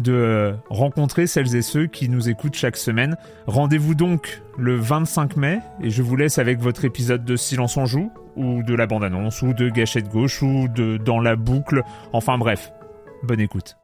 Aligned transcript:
de 0.00 0.54
rencontrer 0.70 1.26
celles 1.26 1.54
et 1.56 1.62
ceux 1.62 1.86
qui 1.86 2.08
nous 2.08 2.28
écoutent 2.28 2.54
chaque 2.54 2.76
semaine. 2.76 3.16
Rendez-vous 3.46 3.94
donc 3.94 4.42
le 4.58 4.76
25 4.76 5.36
mai 5.36 5.60
et 5.80 5.90
je 5.90 6.02
vous 6.02 6.16
laisse 6.16 6.38
avec 6.38 6.60
votre 6.60 6.84
épisode 6.84 7.24
de 7.24 7.36
Silence 7.36 7.76
en 7.76 7.86
joue 7.86 8.10
ou 8.36 8.62
de 8.62 8.74
la 8.74 8.86
bande-annonce 8.86 9.42
ou 9.42 9.52
de 9.52 9.68
Gâchette 9.68 10.08
gauche 10.08 10.42
ou 10.42 10.68
de 10.68 10.96
Dans 10.96 11.20
la 11.20 11.36
boucle. 11.36 11.82
Enfin 12.12 12.38
bref, 12.38 12.72
bonne 13.22 13.40
écoute. 13.40 13.76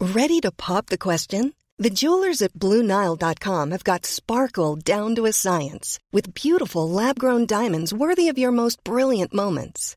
Ready 0.00 0.40
to 0.40 0.50
pop 0.50 0.86
the 0.86 0.98
question? 0.98 1.52
The 1.78 1.90
jewelers 1.90 2.42
at 2.42 2.52
BlueNile.com 2.54 3.70
have 3.70 3.84
got 3.84 4.04
sparkle 4.04 4.76
down 4.76 5.14
to 5.14 5.26
a 5.26 5.32
science 5.32 5.98
with 6.12 6.34
beautiful 6.34 6.88
lab-grown 6.88 7.46
diamonds 7.46 7.94
worthy 7.94 8.28
of 8.28 8.38
your 8.38 8.52
most 8.52 8.82
brilliant 8.84 9.32
moments. 9.32 9.96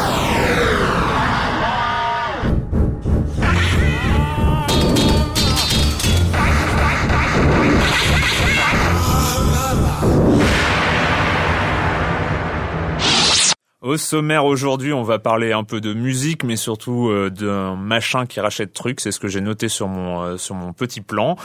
Au 13.91 13.97
sommaire 13.97 14.45
aujourd'hui, 14.45 14.93
on 14.93 15.03
va 15.03 15.19
parler 15.19 15.51
un 15.51 15.65
peu 15.65 15.81
de 15.81 15.93
musique, 15.93 16.45
mais 16.45 16.55
surtout 16.55 17.09
euh, 17.09 17.29
d'un 17.29 17.75
machin 17.75 18.25
qui 18.25 18.39
rachète 18.39 18.71
trucs. 18.71 19.01
C'est 19.01 19.11
ce 19.11 19.19
que 19.19 19.27
j'ai 19.27 19.41
noté 19.41 19.67
sur 19.67 19.89
mon 19.89 20.21
euh, 20.21 20.37
sur 20.37 20.55
mon 20.55 20.71
petit 20.71 21.01
plan. 21.01 21.35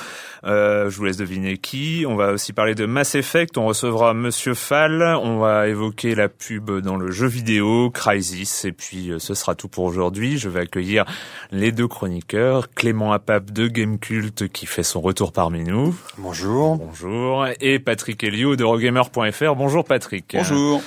Euh, 0.45 0.89
je 0.89 0.97
vous 0.97 1.07
laisse 1.07 1.17
deviner 1.17 1.59
qui. 1.59 2.05
On 2.09 2.15
va 2.15 2.31
aussi 2.31 2.53
parler 2.53 2.77
de 2.77 2.87
Mass 2.87 3.17
Effect. 3.17 3.59
On 3.59 3.67
recevra 3.67 4.15
Monsieur 4.15 4.55
Fall. 4.55 5.03
On 5.25 5.41
va 5.41 5.67
évoquer 5.67 6.15
la 6.15 6.29
pub 6.29 6.71
dans 6.71 6.95
le 6.95 7.11
jeu 7.11 7.27
vidéo, 7.27 7.91
Crisis. 7.91 8.65
Et 8.65 8.71
puis 8.71 9.11
ce 9.19 9.35
sera 9.35 9.57
tout 9.57 9.67
pour 9.67 9.83
aujourd'hui. 9.83 10.39
Je 10.39 10.49
vais 10.49 10.61
accueillir 10.61 11.05
les 11.51 11.73
deux 11.73 11.89
chroniqueurs, 11.89 12.71
Clément 12.71 13.13
Apap 13.13 13.51
de 13.51 13.67
Gamecult 13.67 14.47
qui 14.53 14.67
fait 14.67 14.85
son 14.85 15.01
retour 15.01 15.33
parmi 15.33 15.65
nous. 15.65 15.99
Bonjour. 16.17 16.77
Bonjour. 16.77 17.45
Et 17.61 17.81
Patrick 17.81 18.23
Elio 18.23 18.55
de 18.55 18.63
Rogamer.fr. 18.63 19.57
Bonjour 19.57 19.85
Patrick. 19.85 20.31
Bonjour. 20.33 20.81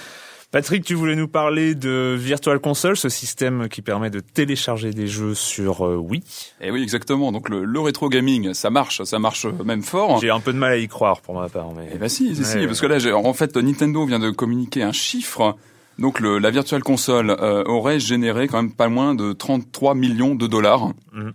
Patrick, 0.51 0.83
tu 0.83 0.95
voulais 0.95 1.15
nous 1.15 1.27
parler 1.27 1.75
de 1.75 2.15
Virtual 2.17 2.59
Console, 2.59 2.97
ce 2.97 3.07
système 3.07 3.69
qui 3.69 3.83
permet 3.83 4.09
de 4.09 4.19
télécharger 4.19 4.89
des 4.89 5.05
jeux 5.05 5.35
sur 5.35 5.85
euh, 5.85 5.95
Wii. 5.95 6.23
Eh 6.59 6.71
oui, 6.71 6.81
exactement. 6.81 7.31
Donc 7.31 7.49
le, 7.49 7.63
le 7.63 7.79
rétro 7.79 8.09
gaming, 8.09 8.55
ça 8.55 8.71
marche, 8.71 9.03
ça 9.03 9.19
marche 9.19 9.45
même 9.45 9.83
fort. 9.83 10.19
J'ai 10.19 10.31
un 10.31 10.39
peu 10.39 10.51
de 10.51 10.57
mal 10.57 10.71
à 10.71 10.77
y 10.77 10.87
croire 10.87 11.21
pour 11.21 11.35
ma 11.35 11.49
part. 11.49 11.71
Mais... 11.77 11.89
Eh 11.93 11.99
ben 11.99 12.09
si, 12.09 12.35
si, 12.35 12.43
si 12.43 12.65
parce 12.65 12.81
que 12.81 12.87
là, 12.87 13.15
en 13.15 13.33
fait, 13.33 13.55
Nintendo 13.57 14.03
vient 14.07 14.17
de 14.17 14.31
communiquer 14.31 14.81
un 14.81 14.91
chiffre. 14.91 15.55
Donc 15.99 16.19
le, 16.19 16.39
la 16.39 16.49
Virtual 16.49 16.81
Console 16.81 17.29
euh, 17.29 17.63
aurait 17.65 17.99
généré 17.99 18.47
quand 18.47 18.61
même 18.63 18.71
pas 18.71 18.87
moins 18.87 19.13
de 19.13 19.33
33 19.33 19.93
millions 19.93 20.33
de 20.33 20.47
dollars 20.47 20.87
mhm. 21.13 21.33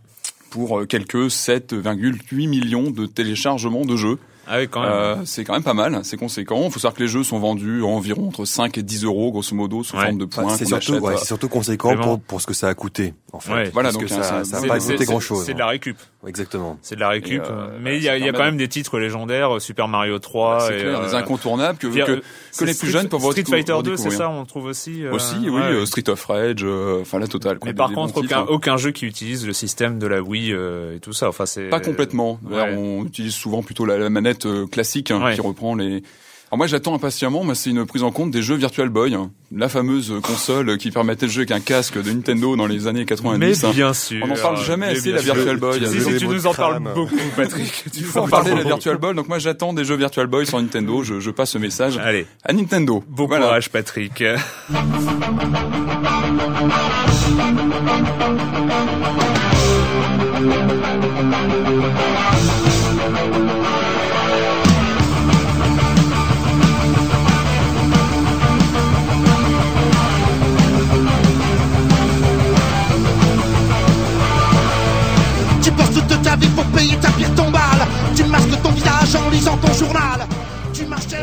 pour 0.50 0.80
euh, 0.80 0.86
quelques 0.86 1.28
7,8 1.28 2.48
millions 2.48 2.90
de 2.90 3.06
téléchargements 3.06 3.84
de 3.84 3.94
jeux. 3.94 4.18
Ah 4.46 4.58
oui, 4.58 4.68
quand 4.68 4.82
même. 4.82 4.92
Euh, 4.92 5.16
c'est 5.24 5.44
quand 5.44 5.52
même 5.54 5.62
pas 5.62 5.74
mal, 5.74 6.00
c'est 6.04 6.16
conséquent. 6.16 6.62
Il 6.64 6.70
faut 6.70 6.78
savoir 6.78 6.94
que 6.94 7.02
les 7.02 7.08
jeux 7.08 7.24
sont 7.24 7.38
vendus 7.38 7.82
environ 7.82 8.28
entre 8.28 8.44
5 8.44 8.78
et 8.78 8.82
10 8.82 9.04
euros, 9.04 9.30
grosso 9.32 9.54
modo, 9.54 9.82
sous 9.82 9.96
forme 9.96 10.18
de 10.18 10.24
points. 10.24 10.56
c'est 10.56 10.66
surtout, 10.66 10.94
ouais, 10.94 11.16
c'est 11.18 11.26
surtout 11.26 11.48
conséquent 11.48 11.96
pour, 11.96 12.20
pour 12.20 12.40
ce 12.40 12.46
que 12.46 12.54
ça 12.54 12.68
a 12.68 12.74
coûté, 12.74 13.14
en 13.32 13.40
fait. 13.40 13.52
Ouais. 13.52 13.70
Voilà, 13.72 13.88
Parce 13.88 13.94
donc 13.94 14.04
que 14.04 14.08
ça, 14.08 14.44
ça 14.44 14.58
a 14.58 14.66
pas 14.66 14.78
coûté 14.78 15.04
grand 15.04 15.20
chose. 15.20 15.44
C'est 15.46 15.54
de 15.54 15.58
la 15.58 15.68
récup. 15.68 15.96
Exactement. 16.26 16.78
C'est 16.82 16.94
de 16.94 17.00
la 17.00 17.08
récup. 17.08 17.42
Euh, 17.44 17.78
mais 17.80 17.96
il 17.96 18.02
y 18.02 18.08
a, 18.08 18.18
y 18.18 18.28
a 18.28 18.32
quand 18.32 18.44
même 18.44 18.56
des 18.56 18.68
titres 18.68 18.98
légendaires, 18.98 19.60
Super 19.60 19.88
Mario 19.88 20.18
3. 20.18 20.60
C'est 20.60 20.78
clair, 20.78 21.00
euh, 21.00 21.06
des 21.06 21.14
incontournables 21.14 21.78
que, 21.78 21.86
que, 21.86 22.22
que 22.58 22.64
les 22.64 22.74
plus 22.74 22.90
jeunes 22.90 23.08
peuvent 23.08 23.22
Street 23.22 23.44
Fighter 23.48 23.76
2, 23.82 23.96
c'est 23.96 24.10
ça, 24.10 24.28
on 24.28 24.44
trouve 24.44 24.66
aussi. 24.66 25.04
Euh, 25.04 25.12
aussi, 25.12 25.36
oui, 25.42 25.60
euh, 25.60 25.86
Street 25.86 26.08
of 26.08 26.24
Rage, 26.24 26.64
enfin 27.00 27.18
la 27.18 27.26
totale. 27.26 27.58
Mais 27.64 27.74
par 27.74 27.92
contre, 27.92 28.18
aucun, 28.18 28.42
aucun 28.42 28.76
jeu 28.76 28.90
qui 28.90 29.06
utilise 29.06 29.46
le 29.46 29.52
système 29.52 29.98
de 29.98 30.06
la 30.06 30.22
Wii 30.22 30.52
et 30.52 31.00
tout 31.00 31.12
ça. 31.12 31.28
Enfin, 31.28 31.46
c'est. 31.46 31.68
Pas 31.68 31.80
complètement. 31.80 32.38
On 32.50 33.04
utilise 33.04 33.34
souvent 33.34 33.62
plutôt 33.62 33.84
la 33.86 34.08
manette 34.10 34.46
classique 34.70 35.04
Hein, 35.10 35.34
qui 35.34 35.40
reprend 35.40 35.74
les. 35.74 36.02
Alors 36.54 36.58
moi 36.58 36.68
j'attends 36.68 36.94
impatiemment, 36.94 37.42
c'est 37.54 37.70
une 37.70 37.84
prise 37.84 38.04
en 38.04 38.12
compte 38.12 38.30
des 38.30 38.40
jeux 38.40 38.54
Virtual 38.54 38.88
Boy, 38.88 39.16
hein. 39.16 39.32
la 39.50 39.68
fameuse 39.68 40.12
console 40.22 40.78
qui 40.78 40.92
permettait 40.92 41.26
de 41.26 41.30
jouer 41.32 41.40
avec 41.40 41.50
un 41.50 41.58
casque 41.58 42.00
de 42.00 42.12
Nintendo 42.12 42.54
dans 42.54 42.68
les 42.68 42.86
années 42.86 43.04
90. 43.04 43.64
Mais 43.64 43.72
bien 43.72 43.92
sûr. 43.92 44.20
On 44.22 44.28
n'en 44.28 44.36
parle 44.36 44.58
jamais 44.58 44.86
assez 44.86 45.10
la 45.10 45.20
Virtual 45.20 45.56
Boy. 45.56 45.84
Si, 45.84 46.00
si, 46.00 46.16
tu 46.16 46.28
nous 46.28 46.46
en 46.46 46.54
parles 46.54 46.80
beaucoup, 46.94 47.16
Patrick. 47.36 47.86
tu 47.92 48.04
faut 48.04 48.20
en 48.20 48.28
parler 48.28 48.52
de 48.52 48.58
la 48.58 48.62
Virtual 48.62 48.98
Boy. 48.98 49.16
Donc 49.16 49.26
moi 49.26 49.40
j'attends 49.40 49.72
des 49.72 49.84
jeux 49.84 49.96
Virtual 49.96 50.28
Boy 50.28 50.46
sur 50.46 50.60
Nintendo. 50.60 51.02
Je, 51.02 51.18
je 51.18 51.30
passe 51.32 51.50
ce 51.50 51.58
message. 51.58 51.98
Allez. 51.98 52.24
À 52.44 52.52
Nintendo. 52.52 53.02
Bon 53.08 53.26
courage, 53.26 53.70
Patrick. 53.70 54.22
visage 78.84 79.16
en 79.16 79.30
lisant 79.30 79.56
ton 79.58 79.72
journal. 79.72 80.20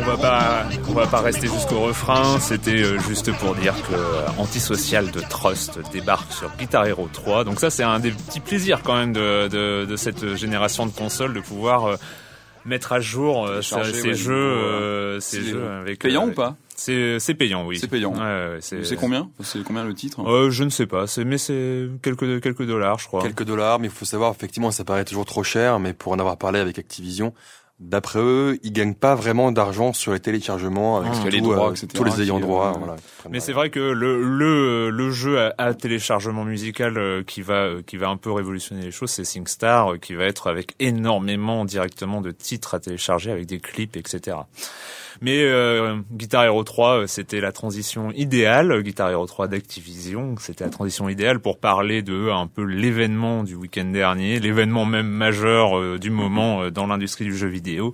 On 0.00 0.06
va 0.06 0.16
pas, 0.16 0.64
on 0.88 0.92
va 0.92 1.06
pas 1.06 1.20
rester 1.20 1.46
jusqu'au 1.46 1.80
refrain. 1.80 2.40
C'était 2.40 2.82
euh, 2.82 2.98
juste 3.00 3.30
pour 3.32 3.54
dire 3.54 3.74
que 3.86 3.94
euh, 3.94 4.26
Antisocial 4.38 5.10
de 5.10 5.20
Trust 5.20 5.78
débarque 5.92 6.32
sur 6.32 6.50
Guitar 6.56 6.86
Hero 6.86 7.08
3. 7.12 7.44
Donc 7.44 7.60
ça, 7.60 7.68
c'est 7.68 7.82
un 7.82 8.00
des 8.00 8.12
petits 8.12 8.40
plaisirs 8.40 8.80
quand 8.82 8.96
même 8.96 9.12
de, 9.12 9.48
de, 9.48 9.84
de 9.84 9.96
cette 9.96 10.36
génération 10.36 10.86
de 10.86 10.90
consoles 10.90 11.34
de 11.34 11.40
pouvoir 11.40 11.84
euh, 11.84 11.96
mettre 12.64 12.92
à 12.92 13.00
jour 13.00 13.48
ces 13.60 14.14
jeux, 14.14 15.18
ces 15.20 15.42
jeux 15.42 15.68
avec 15.82 15.98
payant 15.98 16.28
ou 16.28 16.32
pas 16.32 16.56
c'est 16.76 17.18
c'est 17.20 17.34
payant, 17.34 17.66
oui. 17.66 17.78
C'est 17.78 17.88
payant. 17.88 18.12
Ouais, 18.14 18.58
c'est 18.60 18.96
combien? 18.96 19.30
C'est 19.40 19.62
combien 19.62 19.84
le 19.84 19.94
titre? 19.94 20.20
Euh, 20.26 20.50
Je 20.50 20.64
ne 20.64 20.70
sais 20.70 20.86
pas. 20.86 21.06
C'est 21.06 21.24
mais 21.24 21.38
c'est 21.38 21.88
quelques 22.02 22.40
quelques 22.40 22.66
dollars, 22.66 22.98
je 22.98 23.06
crois. 23.06 23.22
Quelques 23.22 23.44
dollars, 23.44 23.78
mais 23.78 23.88
il 23.88 23.92
faut 23.92 24.04
savoir 24.04 24.32
effectivement, 24.32 24.70
ça 24.70 24.84
paraît 24.84 25.04
toujours 25.04 25.26
trop 25.26 25.42
cher, 25.42 25.78
mais 25.78 25.92
pour 25.92 26.12
en 26.12 26.18
avoir 26.18 26.36
parlé 26.38 26.58
avec 26.60 26.78
Activision, 26.78 27.32
d'après 27.80 28.20
eux, 28.20 28.58
ils 28.62 28.72
gagnent 28.72 28.94
pas 28.94 29.14
vraiment 29.14 29.50
d'argent 29.52 29.92
sur 29.92 30.12
les 30.12 30.20
téléchargements 30.20 30.98
avec 30.98 31.32
les 31.32 31.40
droits, 31.40 31.72
euh, 31.72 31.86
tous 31.92 32.04
les 32.04 32.22
ayants 32.22 32.38
droit. 32.40 32.72
Voilà, 32.78 32.96
Mais 33.30 33.40
c'est 33.40 33.52
vrai 33.52 33.70
que 33.70 33.80
le, 33.80 34.22
le, 34.22 34.90
le 34.90 35.10
jeu 35.10 35.40
à, 35.40 35.54
à, 35.58 35.74
téléchargement 35.74 36.44
musical 36.44 36.96
euh, 36.96 37.22
qui 37.24 37.42
va 37.42 37.70
qui 37.86 37.96
va 37.96 38.08
un 38.08 38.16
peu 38.16 38.30
révolutionner 38.30 38.82
les 38.82 38.90
choses, 38.92 39.10
c'est 39.10 39.24
SingStar, 39.24 39.92
euh, 39.94 39.98
qui 39.98 40.14
va 40.14 40.24
être 40.24 40.46
avec 40.48 40.74
énormément 40.78 41.64
directement 41.64 42.20
de 42.20 42.30
titres 42.30 42.74
à 42.74 42.80
télécharger 42.80 43.32
avec 43.32 43.46
des 43.46 43.58
clips, 43.58 43.96
etc. 43.96 44.36
Mais 45.20 45.42
euh, 45.42 45.98
Guitar 46.10 46.44
Hero 46.44 46.64
3, 46.64 47.06
c'était 47.06 47.40
la 47.40 47.52
transition 47.52 48.10
idéale. 48.12 48.82
Guitar 48.82 49.10
Hero 49.10 49.26
3 49.26 49.48
d'Activision, 49.48 50.34
c'était 50.38 50.64
la 50.64 50.70
transition 50.70 51.08
idéale 51.08 51.40
pour 51.40 51.58
parler 51.58 52.02
de 52.02 52.30
un 52.30 52.46
peu 52.46 52.62
l'événement 52.62 53.44
du 53.44 53.54
week-end 53.54 53.84
dernier, 53.84 54.40
l'événement 54.40 54.84
même 54.84 55.08
majeur 55.08 55.98
du 55.98 56.10
moment 56.10 56.70
dans 56.70 56.86
l'industrie 56.86 57.24
du 57.24 57.36
jeu 57.36 57.48
vidéo. 57.48 57.92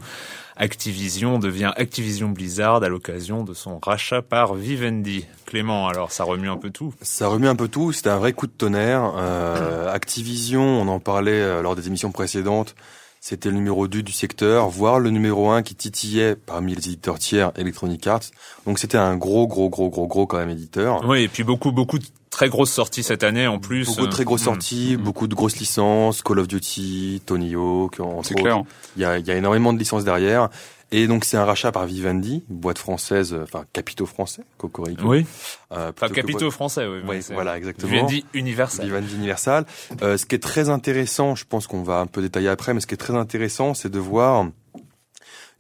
Activision 0.61 1.39
devient 1.39 1.73
Activision 1.77 2.31
Blizzard 2.31 2.83
à 2.83 2.89
l'occasion 2.89 3.45
de 3.45 3.55
son 3.55 3.79
rachat 3.79 4.23
par 4.23 4.55
Vivendi. 4.55 5.25
Clément, 5.47 5.87
alors 5.87 6.11
ça 6.11 6.25
remue 6.25 6.51
un 6.51 6.57
peu 6.57 6.71
tout. 6.71 6.93
Ça 7.01 7.29
remue 7.29 7.47
un 7.47 7.55
peu 7.55 7.69
tout, 7.69 7.93
c'était 7.93 8.11
un 8.11 8.19
vrai 8.19 8.33
coup 8.33 8.49
de 8.49 8.53
tonnerre. 8.53 9.15
Euh, 9.17 9.89
Activision, 9.93 10.63
on 10.63 10.89
en 10.89 10.99
parlait 10.99 11.41
euh, 11.41 11.63
lors 11.63 11.77
des 11.77 11.87
émissions 11.87 12.11
précédentes, 12.11 12.75
c'était 13.21 13.51
le 13.51 13.57
numéro 13.57 13.89
2 13.89 14.03
du 14.03 14.13
secteur, 14.13 14.69
voire 14.69 15.01
le 15.01 15.11
numéro 15.11 15.51
1 15.51 15.63
qui 15.63 15.75
titillait 15.75 16.37
parmi 16.37 16.75
les 16.75 16.87
éditeurs 16.87 17.19
tiers 17.19 17.53
Electronic 17.57 18.07
Arts. 18.07 18.31
Donc 18.67 18.79
c'était 18.79 18.99
un 18.99 19.17
gros, 19.17 19.47
gros, 19.47 19.69
gros, 19.69 19.91
gros, 19.91 20.07
gros 20.07 20.27
quand 20.27 20.39
même 20.39 20.51
éditeur. 20.51 21.05
Oui, 21.07 21.23
et 21.23 21.29
puis 21.29 21.45
beaucoup, 21.45 21.73
beaucoup 21.73 21.99
de 21.99 22.05
très 22.31 22.49
grosses 22.49 22.71
sorties 22.71 23.03
cette 23.03 23.25
année 23.25 23.47
en 23.47 23.59
plus. 23.59 23.87
Beaucoup 23.87 24.07
de 24.07 24.11
très 24.13 24.25
grosses 24.25 24.43
hmm. 24.43 24.45
sorties, 24.45 24.97
beaucoup 24.97 25.27
de 25.27 25.35
grosses 25.35 25.57
licences, 25.57 26.23
Call 26.23 26.39
of 26.39 26.49
Duty, 26.49 27.23
Tony 27.27 27.55
Hawk, 27.55 27.99
C'est 28.23 28.35
clair. 28.35 28.63
Il 28.97 29.03
y 29.03 29.05
a, 29.05 29.19
il 29.19 29.27
y 29.27 29.31
a 29.31 29.37
énormément 29.37 29.73
de 29.73 29.79
licences 29.79 30.05
derrière. 30.05 30.49
Et 30.91 31.07
donc 31.07 31.25
c'est 31.25 31.37
un 31.37 31.45
rachat 31.45 31.71
par 31.71 31.85
Vivendi, 31.85 32.45
boîte 32.49 32.79
française, 32.79 33.37
enfin 33.43 33.65
capitaux 33.73 34.07
français, 34.07 34.43
Cocorico. 34.57 35.07
Oui. 35.07 35.27
Euh, 35.73 35.93
enfin 35.95 36.09
capitaux 36.09 36.51
français, 36.51 36.87
oui. 36.87 37.01
oui 37.07 37.21
voilà, 37.31 37.59
exactement. 37.59 37.93
Vivendi 37.93 38.25
Universal. 38.33 38.87
Vivendi 38.87 39.15
Universal. 39.15 39.67
Euh, 40.01 40.17
ce 40.17 40.25
qui 40.25 40.35
est 40.35 40.43
très 40.43 40.71
intéressant, 40.71 41.35
je 41.35 41.45
pense 41.45 41.67
qu'on 41.67 41.83
va 41.83 41.99
un 41.99 42.07
peu 42.07 42.23
détailler 42.23 42.49
après, 42.49 42.73
mais 42.73 42.81
ce 42.81 42.87
qui 42.87 42.95
est 42.95 42.99
très 42.99 43.15
intéressant, 43.15 43.75
c'est 43.75 43.91
de 43.91 43.99
voir 43.99 44.47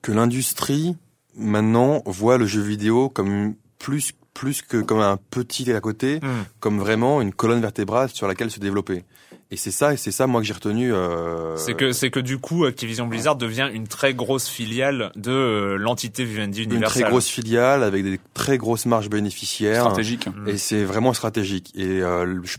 que 0.00 0.12
l'industrie 0.12 0.96
maintenant 1.36 2.02
voit 2.06 2.38
le 2.38 2.46
jeu 2.46 2.62
vidéo 2.62 3.10
comme 3.10 3.54
plus 3.78 4.12
plus 4.32 4.62
que 4.62 4.80
comme 4.80 5.00
un 5.00 5.16
petit 5.16 5.70
à 5.72 5.80
côté, 5.80 6.20
hmm. 6.20 6.44
comme 6.60 6.78
vraiment 6.78 7.20
une 7.20 7.32
colonne 7.32 7.60
vertébrale 7.60 8.08
sur 8.08 8.28
laquelle 8.28 8.52
se 8.52 8.60
développer. 8.60 9.04
Et 9.50 9.56
c'est 9.56 9.70
ça, 9.70 9.94
et 9.94 9.96
c'est 9.96 10.10
ça 10.10 10.26
moi 10.26 10.42
que 10.42 10.46
j'ai 10.46 10.52
retenu. 10.52 10.92
Euh... 10.92 11.56
C'est 11.56 11.74
que 11.74 11.92
c'est 11.92 12.10
que 12.10 12.20
du 12.20 12.38
coup 12.38 12.66
Activision 12.66 13.06
Blizzard 13.06 13.36
devient 13.36 13.70
une 13.72 13.88
très 13.88 14.12
grosse 14.12 14.46
filiale 14.46 15.10
de 15.16 15.30
euh, 15.30 15.76
l'entité 15.78 16.24
Vivendi 16.24 16.64
Universal. 16.64 16.98
Une 16.98 17.02
très 17.02 17.10
grosse 17.10 17.28
filiale 17.28 17.82
avec 17.82 18.04
des 18.04 18.20
très 18.34 18.58
grosses 18.58 18.84
marges 18.84 19.08
bénéficiaires. 19.08 19.84
Stratégique. 19.84 20.28
Et 20.46 20.58
c'est 20.58 20.84
vraiment 20.84 21.14
stratégique. 21.14 21.72
Et 21.74 22.02
euh, 22.02 22.40
je, 22.44 22.58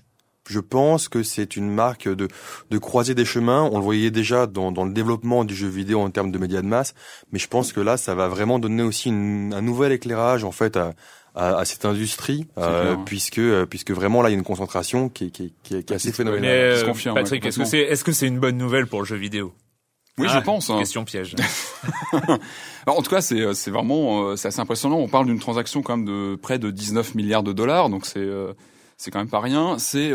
je, 0.49 0.59
pense 0.59 1.09
que 1.09 1.21
c'est 1.21 1.55
une 1.55 1.69
marque 1.69 2.09
de 2.09 2.27
de 2.71 2.77
croiser 2.79 3.13
des 3.13 3.25
chemins. 3.25 3.69
On 3.71 3.77
le 3.77 3.83
voyait 3.83 4.09
déjà 4.09 4.47
dans 4.47 4.71
dans 4.71 4.83
le 4.83 4.91
développement 4.91 5.45
du 5.45 5.53
jeu 5.53 5.67
vidéo 5.67 5.99
en 5.99 6.09
termes 6.09 6.31
de 6.31 6.39
médias 6.39 6.63
de 6.63 6.67
masse, 6.67 6.95
mais 7.31 7.37
je 7.37 7.47
pense 7.47 7.71
que 7.71 7.81
là 7.81 7.97
ça 7.97 8.15
va 8.15 8.27
vraiment 8.29 8.57
donner 8.57 8.81
aussi 8.81 9.09
une, 9.09 9.53
un 9.53 9.61
nouvel 9.61 9.91
éclairage 9.91 10.43
en 10.43 10.51
fait 10.51 10.75
à 10.75 10.95
à, 11.35 11.63
cette 11.65 11.85
industrie, 11.85 12.47
euh, 12.57 12.95
puisque 13.05 13.39
euh, 13.39 13.65
puisque 13.65 13.91
vraiment 13.91 14.21
là 14.21 14.29
il 14.29 14.33
y 14.33 14.35
a 14.35 14.37
une 14.37 14.43
concentration 14.43 15.09
qui 15.09 15.25
est, 15.25 15.29
qui 15.29 15.45
est, 15.45 15.51
qui 15.63 15.75
est, 15.75 15.91
assez 15.91 16.11
phénoménale. 16.11 16.49
Euh, 16.49 17.13
Patrick, 17.13 17.45
est-ce 17.45 17.59
que 17.59 17.65
c'est 17.65 17.79
est-ce 17.79 18.03
que 18.03 18.11
c'est 18.11 18.27
une 18.27 18.39
bonne 18.39 18.57
nouvelle 18.57 18.87
pour 18.87 18.99
le 18.99 19.05
jeu 19.05 19.15
vidéo? 19.15 19.53
Oui, 20.17 20.27
je 20.27 20.35
ah, 20.35 20.41
pense. 20.41 20.69
Hein. 20.69 20.79
Question 20.79 21.05
piège. 21.05 21.35
Alors, 22.11 22.39
en 22.99 23.01
tout 23.01 23.09
cas, 23.09 23.21
c'est 23.21 23.53
c'est 23.53 23.71
vraiment 23.71 24.35
c'est 24.35 24.49
assez 24.49 24.59
impressionnant. 24.59 24.97
On 24.97 25.07
parle 25.07 25.27
d'une 25.27 25.39
transaction 25.39 25.81
quand 25.81 25.97
même 25.97 26.05
de 26.05 26.35
près 26.35 26.59
de 26.59 26.71
19 26.71 27.15
milliards 27.15 27.43
de 27.43 27.53
dollars, 27.53 27.89
donc 27.89 28.05
c'est 28.05 28.27
c'est 28.97 29.11
quand 29.11 29.19
même 29.19 29.29
pas 29.29 29.39
rien. 29.39 29.77
C'est 29.79 30.11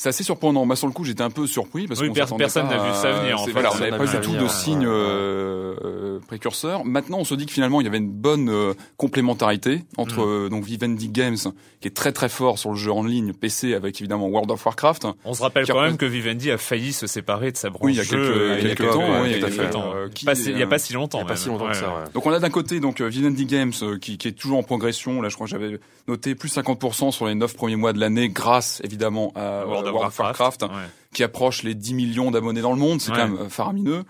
c'est 0.00 0.08
assez 0.08 0.24
surprenant. 0.24 0.64
Moi, 0.64 0.76
sur 0.76 0.86
le 0.86 0.94
coup, 0.94 1.04
j'étais 1.04 1.20
un 1.20 1.28
peu 1.28 1.46
surpris 1.46 1.86
parce 1.86 2.00
que 2.00 2.06
personne 2.38 2.68
n'a 2.68 2.78
vu 2.78 2.94
ça 2.94 3.12
venir. 3.12 3.38
En 3.38 3.44
fait. 3.44 3.52
Voilà, 3.52 3.70
on 3.74 3.78
n'avait 3.78 3.98
pas 3.98 4.06
du 4.06 4.18
tout 4.22 4.34
de 4.34 4.48
signes 4.48 4.86
euh, 4.86 5.76
euh, 5.84 6.18
précurseurs. 6.26 6.86
Maintenant, 6.86 7.18
on 7.18 7.24
se 7.24 7.34
dit 7.34 7.44
que 7.44 7.52
finalement, 7.52 7.82
il 7.82 7.84
y 7.84 7.86
avait 7.86 7.98
une 7.98 8.10
bonne 8.10 8.48
euh, 8.48 8.72
complémentarité 8.96 9.84
entre 9.98 10.24
mm. 10.24 10.48
donc 10.48 10.64
Vivendi 10.64 11.10
Games, 11.10 11.36
qui 11.82 11.88
est 11.88 11.94
très 11.94 12.12
très 12.12 12.30
fort 12.30 12.58
sur 12.58 12.70
le 12.70 12.76
jeu 12.76 12.90
en 12.90 13.02
ligne 13.02 13.34
PC, 13.34 13.74
avec 13.74 14.00
évidemment 14.00 14.26
World 14.28 14.50
of 14.50 14.64
Warcraft. 14.64 15.06
On 15.26 15.34
se 15.34 15.42
rappelle 15.42 15.66
quand 15.66 15.82
même 15.82 15.98
que 15.98 16.06
Vivendi 16.06 16.50
a 16.50 16.56
failli 16.56 16.94
se 16.94 17.06
séparer 17.06 17.52
de 17.52 17.58
sa 17.58 17.68
branche. 17.68 17.82
Oui, 17.82 17.92
il 17.92 17.98
y 17.98 18.00
a 18.00 18.04
quelques, 18.06 18.62
quelques 18.62 18.90
temps. 18.90 19.20
Oui, 19.20 19.32
il 19.34 19.36
n'y 19.36 20.62
a 20.62 20.66
pas 20.66 20.78
si 20.78 20.94
longtemps. 20.94 21.18
Il 21.18 21.24
n'y 21.24 21.26
a 21.26 21.28
pas 21.28 21.36
si 21.36 21.48
longtemps 21.48 21.68
que 21.68 21.76
ça. 21.76 22.04
Donc, 22.14 22.24
on 22.24 22.32
a 22.32 22.38
d'un 22.38 22.48
côté 22.48 22.80
donc 22.80 23.02
Vivendi 23.02 23.44
Games 23.44 23.74
qui, 24.00 24.16
qui 24.16 24.28
est 24.28 24.32
toujours 24.32 24.56
en 24.56 24.62
progression. 24.62 25.20
Là, 25.20 25.28
je 25.28 25.34
crois 25.34 25.46
que 25.46 25.50
j'avais 25.50 25.78
noté 26.08 26.34
plus 26.34 26.56
50% 26.56 27.10
sur 27.10 27.26
les 27.26 27.34
9 27.34 27.54
premiers 27.54 27.76
mois 27.76 27.92
de 27.92 28.00
l'année, 28.00 28.30
grâce 28.30 28.80
évidemment 28.82 29.30
à 29.36 29.66
World 29.66 29.89
of 29.94 30.18
Warcraft, 30.18 30.64
qui 31.12 31.22
approche 31.22 31.62
les 31.62 31.74
10 31.74 31.94
millions 31.94 32.30
d'abonnés 32.30 32.60
dans 32.60 32.72
le 32.72 32.78
monde, 32.78 33.00
c'est 33.00 33.12
quand 33.12 33.28
même 33.28 33.38
euh, 33.38 33.48
faramineux. 33.48 34.04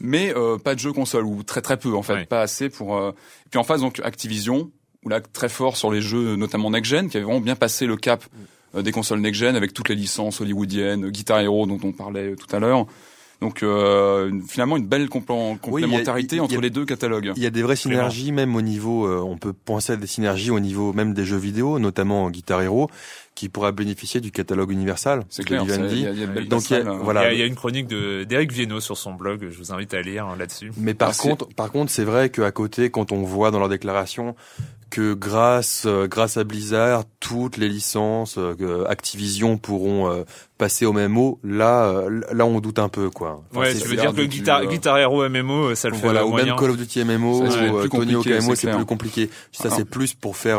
Mais 0.00 0.34
euh, 0.36 0.58
pas 0.58 0.74
de 0.74 0.80
jeux 0.80 0.92
console 0.92 1.24
ou 1.24 1.42
très 1.42 1.62
très 1.62 1.76
peu 1.76 1.94
en 1.94 2.02
fait, 2.02 2.26
pas 2.26 2.40
assez 2.40 2.68
pour. 2.68 2.96
Euh... 2.96 3.10
Et 3.46 3.50
puis 3.50 3.58
en 3.58 3.64
face 3.64 3.80
donc 3.80 4.00
Activision, 4.02 4.70
ou 5.04 5.08
là 5.08 5.20
très 5.20 5.48
fort 5.48 5.76
sur 5.76 5.90
les 5.92 6.00
jeux 6.00 6.36
notamment 6.36 6.70
next 6.70 6.90
gen, 6.90 7.08
qui 7.08 7.16
avait 7.16 7.24
vraiment 7.24 7.40
bien 7.40 7.56
passé 7.56 7.86
le 7.86 7.96
cap 7.96 8.24
euh, 8.74 8.82
des 8.82 8.90
consoles 8.90 9.20
next 9.20 9.40
gen 9.40 9.54
avec 9.54 9.72
toutes 9.72 9.88
les 9.88 9.94
licences 9.94 10.40
hollywoodiennes, 10.40 11.10
Guitar 11.10 11.40
Hero 11.40 11.66
dont 11.66 11.78
on 11.84 11.92
parlait 11.92 12.34
tout 12.34 12.54
à 12.54 12.58
l'heure. 12.58 12.86
Donc 13.44 13.62
euh, 13.62 14.40
finalement 14.48 14.78
une 14.78 14.86
belle 14.86 15.10
complémentarité 15.10 16.40
entre 16.40 16.62
les 16.62 16.70
deux 16.70 16.86
catalogues. 16.86 17.32
Il 17.36 17.42
y 17.42 17.46
a 17.46 17.50
des 17.50 17.62
vraies 17.62 17.76
synergies 17.76 18.32
même 18.32 18.56
au 18.56 18.62
niveau, 18.62 19.06
euh, 19.06 19.20
on 19.20 19.36
peut 19.36 19.52
penser 19.52 19.92
à 19.92 19.96
des 19.96 20.06
synergies 20.06 20.50
au 20.50 20.60
niveau 20.60 20.94
même 20.94 21.12
des 21.12 21.26
jeux 21.26 21.36
vidéo, 21.36 21.78
notamment 21.78 22.30
Guitar 22.30 22.62
Hero 22.62 22.88
qui 23.34 23.50
pourra 23.50 23.70
bénéficier 23.70 24.22
du 24.22 24.30
catalogue 24.30 24.70
universal. 24.70 25.24
C'est 25.28 25.44
clair. 25.44 25.62
Il 25.66 25.68
y 25.68 26.06
a, 26.06 26.26
Donc 26.44 26.70
il 26.70 26.76
y 26.76 26.80
a, 26.80 26.82
voilà. 26.84 27.34
il 27.34 27.38
y 27.38 27.42
a, 27.42 27.46
une 27.46 27.54
chronique 27.54 27.86
de 27.86 28.24
d'Éric 28.24 28.50
Viennot 28.50 28.80
sur 28.80 28.96
son 28.96 29.12
blog. 29.12 29.46
Je 29.50 29.58
vous 29.58 29.72
invite 29.72 29.92
à 29.92 30.00
lire 30.00 30.24
hein, 30.26 30.36
là-dessus. 30.38 30.70
Mais 30.78 30.94
par 30.94 31.14
contre, 31.14 31.46
par 31.48 31.70
contre, 31.70 31.90
c'est 31.90 32.04
vrai 32.04 32.30
qu'à 32.30 32.50
côté, 32.50 32.88
quand 32.88 33.12
on 33.12 33.24
voit 33.24 33.50
dans 33.50 33.58
leur 33.58 33.68
déclaration 33.68 34.36
que 34.94 35.12
grâce 35.12 35.86
euh, 35.86 36.06
grâce 36.06 36.36
à 36.36 36.44
Blizzard, 36.44 37.02
toutes 37.18 37.56
les 37.56 37.68
licences 37.68 38.36
euh, 38.38 38.84
Activision 38.88 39.58
pourront 39.58 40.08
euh, 40.08 40.22
passer 40.56 40.86
au 40.86 40.92
MMO. 40.92 41.40
Là, 41.42 42.04
là, 42.30 42.46
on 42.46 42.60
doute 42.60 42.78
un 42.78 42.88
peu, 42.88 43.10
quoi. 43.10 43.42
ouais, 43.56 43.74
tu 43.74 43.88
veux 43.88 43.96
dire 43.96 44.14
que 44.14 44.22
Guitar, 44.22 44.64
Guitar 44.66 44.96
Hero 44.98 45.28
MMO, 45.28 45.74
ça 45.74 45.88
le 45.88 45.96
fait 45.96 46.00
voilà, 46.00 46.24
ou 46.24 46.32
même 46.32 46.54
Call 46.54 46.70
of 46.70 46.76
Duty 46.76 47.04
MMO, 47.04 47.42
ou 47.42 47.88
Tony 47.88 48.14
Hawk 48.14 48.26
MMO, 48.26 48.54
c'est 48.54 48.70
plus 48.70 48.84
compliqué. 48.84 49.30
Ça, 49.50 49.68
c'est 49.68 49.84
plus 49.84 50.14
pour 50.14 50.36
faire, 50.36 50.58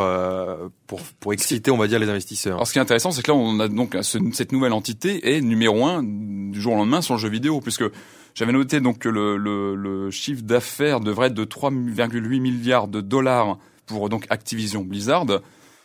pour 0.85 0.99
pour 1.21 1.31
exciter, 1.31 1.71
on 1.71 1.77
va 1.77 1.87
dire, 1.87 1.99
les 1.99 2.09
investisseurs. 2.09 2.55
Alors, 2.55 2.67
ce 2.67 2.73
qui 2.73 2.79
est 2.79 2.81
intéressant, 2.81 3.11
c'est 3.11 3.21
que 3.21 3.31
là, 3.31 3.37
on 3.37 3.57
a 3.61 3.69
donc 3.69 3.97
cette 4.01 4.51
nouvelle 4.51 4.73
entité 4.73 5.33
est 5.33 5.39
numéro 5.39 5.85
un 5.85 6.03
du 6.03 6.59
jour 6.59 6.73
au 6.73 6.75
lendemain 6.75 7.01
sur 7.01 7.13
le 7.13 7.21
jeu 7.21 7.29
vidéo, 7.29 7.61
puisque 7.61 7.85
j'avais 8.33 8.51
noté 8.51 8.81
donc 8.81 8.99
que 8.99 9.09
le, 9.09 9.37
le, 9.37 9.75
le 9.75 10.11
chiffre 10.11 10.41
d'affaires 10.43 10.99
devrait 10.99 11.27
être 11.27 11.33
de 11.33 11.45
3,8 11.45 12.41
milliards 12.41 12.89
de 12.89 12.99
dollars 12.99 13.57
pour 13.85 14.09
donc 14.09 14.25
Activision 14.29 14.81
Blizzard. 14.81 15.25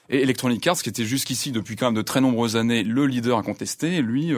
Et 0.09 0.23
Electronic 0.23 0.67
Arts, 0.67 0.79
qui 0.83 0.89
était 0.89 1.05
jusqu'ici 1.05 1.53
depuis 1.53 1.77
quand 1.77 1.87
même 1.87 1.95
de 1.95 2.03
très 2.03 2.21
nombreuses 2.21 2.57
années 2.57 2.83
le 2.83 3.07
leader 3.07 3.39
incontesté, 3.39 4.03
lui, 4.03 4.35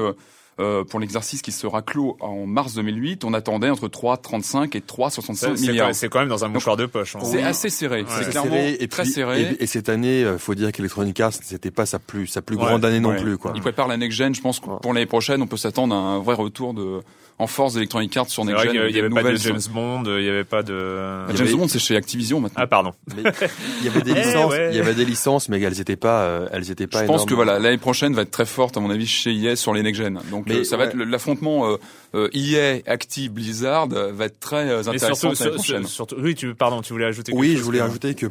euh, 0.59 0.73
euh, 0.73 0.85
pour 0.85 1.01
l'exercice 1.01 1.43
qui 1.43 1.53
sera 1.53 1.83
clos 1.83 2.17
en 2.21 2.47
mars 2.47 2.75
2008, 2.75 3.25
on 3.25 3.35
attendait 3.35 3.71
entre 3.71 3.89
3,35 3.89 4.77
et 4.77 4.81
3,65 4.81 5.61
milliards. 5.61 5.95
C'est 5.95 6.09
quand 6.09 6.21
même 6.21 6.29
dans 6.29 6.45
un 6.45 6.49
mouchoir 6.49 6.77
de 6.77 6.87
poche. 6.87 7.17
Hein. 7.17 7.21
C'est 7.25 7.43
assez 7.43 7.71
serré. 7.71 8.05
C'est 8.09 8.31
clairement 8.31 8.57
et 8.57 8.89
très 8.89 9.05
serré. 9.05 9.57
Et, 9.59 9.67
cette 9.67 9.89
année, 9.89 10.25
euh, 10.25 10.39
faut 10.39 10.55
dire 10.55 10.73
qu'Electronic 10.73 11.19
Arts, 11.21 11.33
c'était 11.43 11.71
pas 11.71 11.87
sa 11.87 11.99
plus 11.99 12.27
sa 12.27 12.43
plus 12.43 12.57
grande 12.57 12.85
année 12.85 13.01
non 13.01 13.17
plus. 13.17 13.39
Quoi. 13.39 13.53
Il 13.55 13.61
prépare 13.63 13.89
la 13.89 13.97
next 13.97 14.17
gen. 14.17 14.35
Je 14.35 14.41
pense 14.41 14.61
que 14.61 14.67
pour 14.67 14.93
l'année 14.93 15.07
prochaine, 15.07 15.43
on 15.43 15.47
peut 15.47 15.57
s'attendre 15.57 15.95
à 15.95 15.99
un 15.99 16.19
vrai 16.19 16.35
retour 16.35 16.75
de 16.75 17.01
en 17.39 17.47
force 17.47 17.75
d'Electronic 17.75 18.17
Arts 18.17 18.31
sur 18.31 18.45
Next 18.45 18.63
Gen. 18.63 18.75
Il 18.89 18.93
n'y 18.93 18.99
avait 19.01 19.09
pas 19.09 19.23
de 19.23 19.37
James 19.37 19.61
Bond, 19.71 20.05
il 20.07 20.23
n'y 20.23 20.29
avait 20.29 20.45
pas 20.45 20.63
de. 20.63 21.27
James 21.35 21.57
Bond, 21.57 21.69
c'est 21.69 21.79
chez 21.79 21.97
Activision 21.97 22.41
maintenant. 22.41 22.63
Ah 22.63 22.67
pardon. 22.67 22.93
il 23.17 23.85
y 23.85 23.89
avait 23.89 24.03
des 24.03 24.13
eh 24.17 24.23
licences, 24.23 24.55
il 24.71 24.77
y 24.77 24.81
avait 24.81 24.95
des 24.95 25.05
licences, 25.05 25.49
mais 25.49 25.61
elles 25.61 25.77
n'étaient 25.77 25.97
pas, 25.97 26.23
euh, 26.23 26.49
elles 26.53 26.71
étaient 26.71 26.87
pas. 26.87 27.01
Je 27.01 27.07
pense 27.07 27.25
que 27.25 27.35
voilà, 27.35 27.59
l'année 27.59 27.79
prochaine 27.79 28.15
va 28.15 28.23
être 28.23 28.31
très 28.31 28.47
forte 28.47 28.77
à 28.77 28.81
mon 28.81 28.91
avis 28.91 29.07
chez 29.07 29.35
EA 29.35 29.57
sur 29.57 29.75
les 29.75 29.83
Next 29.83 30.01
Gen. 30.01 30.21
Donc 30.31 30.42
euh, 30.51 30.65
ça 30.65 30.77
va 30.77 30.85
être 30.85 30.97
l'affrontement 30.97 31.71
euh, 31.71 31.77
euh, 32.15 32.29
EA, 32.33 32.81
Active, 32.87 33.33
Blizzard 33.33 33.89
va 33.89 34.25
être 34.27 34.41
très 34.41 34.89
intéressant 34.89 35.35
surtout, 35.35 35.55
prochaine. 35.55 35.87
Surtout, 35.87 36.17
oui, 36.19 36.35
tu 36.35 36.55
pardon, 36.55 36.83
tu 36.83 36.93
voulais 36.93 37.07
ajouter. 37.07 37.33
Oui, 37.35 37.57
je 37.57 37.63
voulais 37.63 37.81
ajouter 37.81 38.15
que 38.15 38.27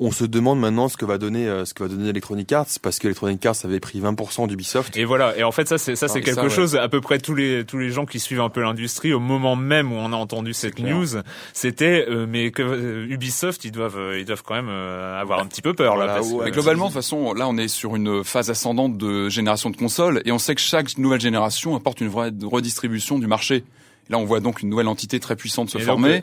on 0.00 0.12
se 0.12 0.24
demande 0.24 0.60
maintenant 0.60 0.88
ce 0.88 0.96
que 0.96 1.04
va 1.04 1.18
donner 1.18 1.48
euh, 1.48 1.64
ce 1.64 1.74
que 1.74 1.82
va 1.82 1.88
donner 1.88 2.08
Electronic 2.10 2.52
Arts 2.52 2.66
parce 2.82 2.98
que 2.98 3.06
Electronic 3.08 3.44
Arts 3.44 3.56
avait 3.64 3.80
pris 3.80 4.00
20% 4.00 4.46
d'Ubisoft. 4.46 4.96
Et 4.96 5.04
voilà. 5.04 5.36
Et 5.36 5.42
en 5.42 5.50
fait, 5.52 5.66
ça 5.68 5.76
c'est 5.78 5.96
ça 5.96 6.06
c'est 6.08 6.18
Ah, 6.18 6.22
quelque 6.22 6.34
ça, 6.36 6.42
ouais. 6.44 6.50
chose. 6.50 6.76
À 6.76 6.88
peu 6.88 7.00
près 7.00 7.18
tous 7.18 7.34
les 7.34 7.64
tous 7.64 7.78
les 7.78 7.90
gens 7.90 8.06
qui 8.06 8.20
suivent 8.20 8.40
un 8.40 8.48
peu 8.48 8.60
l'industrie, 8.62 9.12
au 9.12 9.20
moment 9.20 9.56
même 9.56 9.92
où 9.92 9.96
on 9.96 10.12
a 10.12 10.16
entendu 10.16 10.54
cette 10.54 10.76
clair. 10.76 10.94
news, 10.96 11.06
c'était 11.52 12.06
euh, 12.08 12.26
mais 12.28 12.50
que 12.50 12.62
euh, 12.62 13.06
Ubisoft 13.08 13.64
ils 13.64 13.72
doivent 13.72 13.98
euh, 13.98 14.18
ils 14.18 14.24
doivent 14.24 14.42
quand 14.44 14.54
même 14.54 14.68
euh, 14.68 15.20
avoir 15.20 15.40
un 15.40 15.46
petit 15.46 15.62
peu 15.62 15.74
peur 15.74 15.96
Voilà, 15.96 16.14
là. 16.14 16.20
Que, 16.20 16.26
ouais, 16.26 16.44
Mais 16.46 16.50
globalement, 16.52 16.84
de 16.86 16.92
toute 16.92 16.94
façon, 17.02 17.32
là, 17.34 17.48
on 17.48 17.56
est 17.56 17.68
sur 17.68 17.96
une 17.96 18.22
phase 18.24 18.50
ascendante 18.50 18.96
de 18.98 19.28
génération 19.28 19.70
de 19.70 19.76
consoles, 19.76 20.22
et 20.24 20.32
on 20.32 20.38
sait 20.38 20.54
que 20.54 20.60
chaque 20.60 20.96
nouvelle 20.98 21.20
génération 21.20 21.74
apporte 21.74 22.00
une 22.00 22.08
vraie 22.08 22.30
redistribution 22.42 23.18
du 23.18 23.26
marché. 23.26 23.64
Là, 24.10 24.18
on 24.18 24.24
voit 24.24 24.40
donc 24.40 24.62
une 24.62 24.70
nouvelle 24.70 24.88
entité 24.88 25.20
très 25.20 25.36
puissante 25.36 25.68
se 25.70 25.76
Et 25.76 25.80
donc, 25.80 25.86
former. 25.88 26.08
euh, 26.18 26.20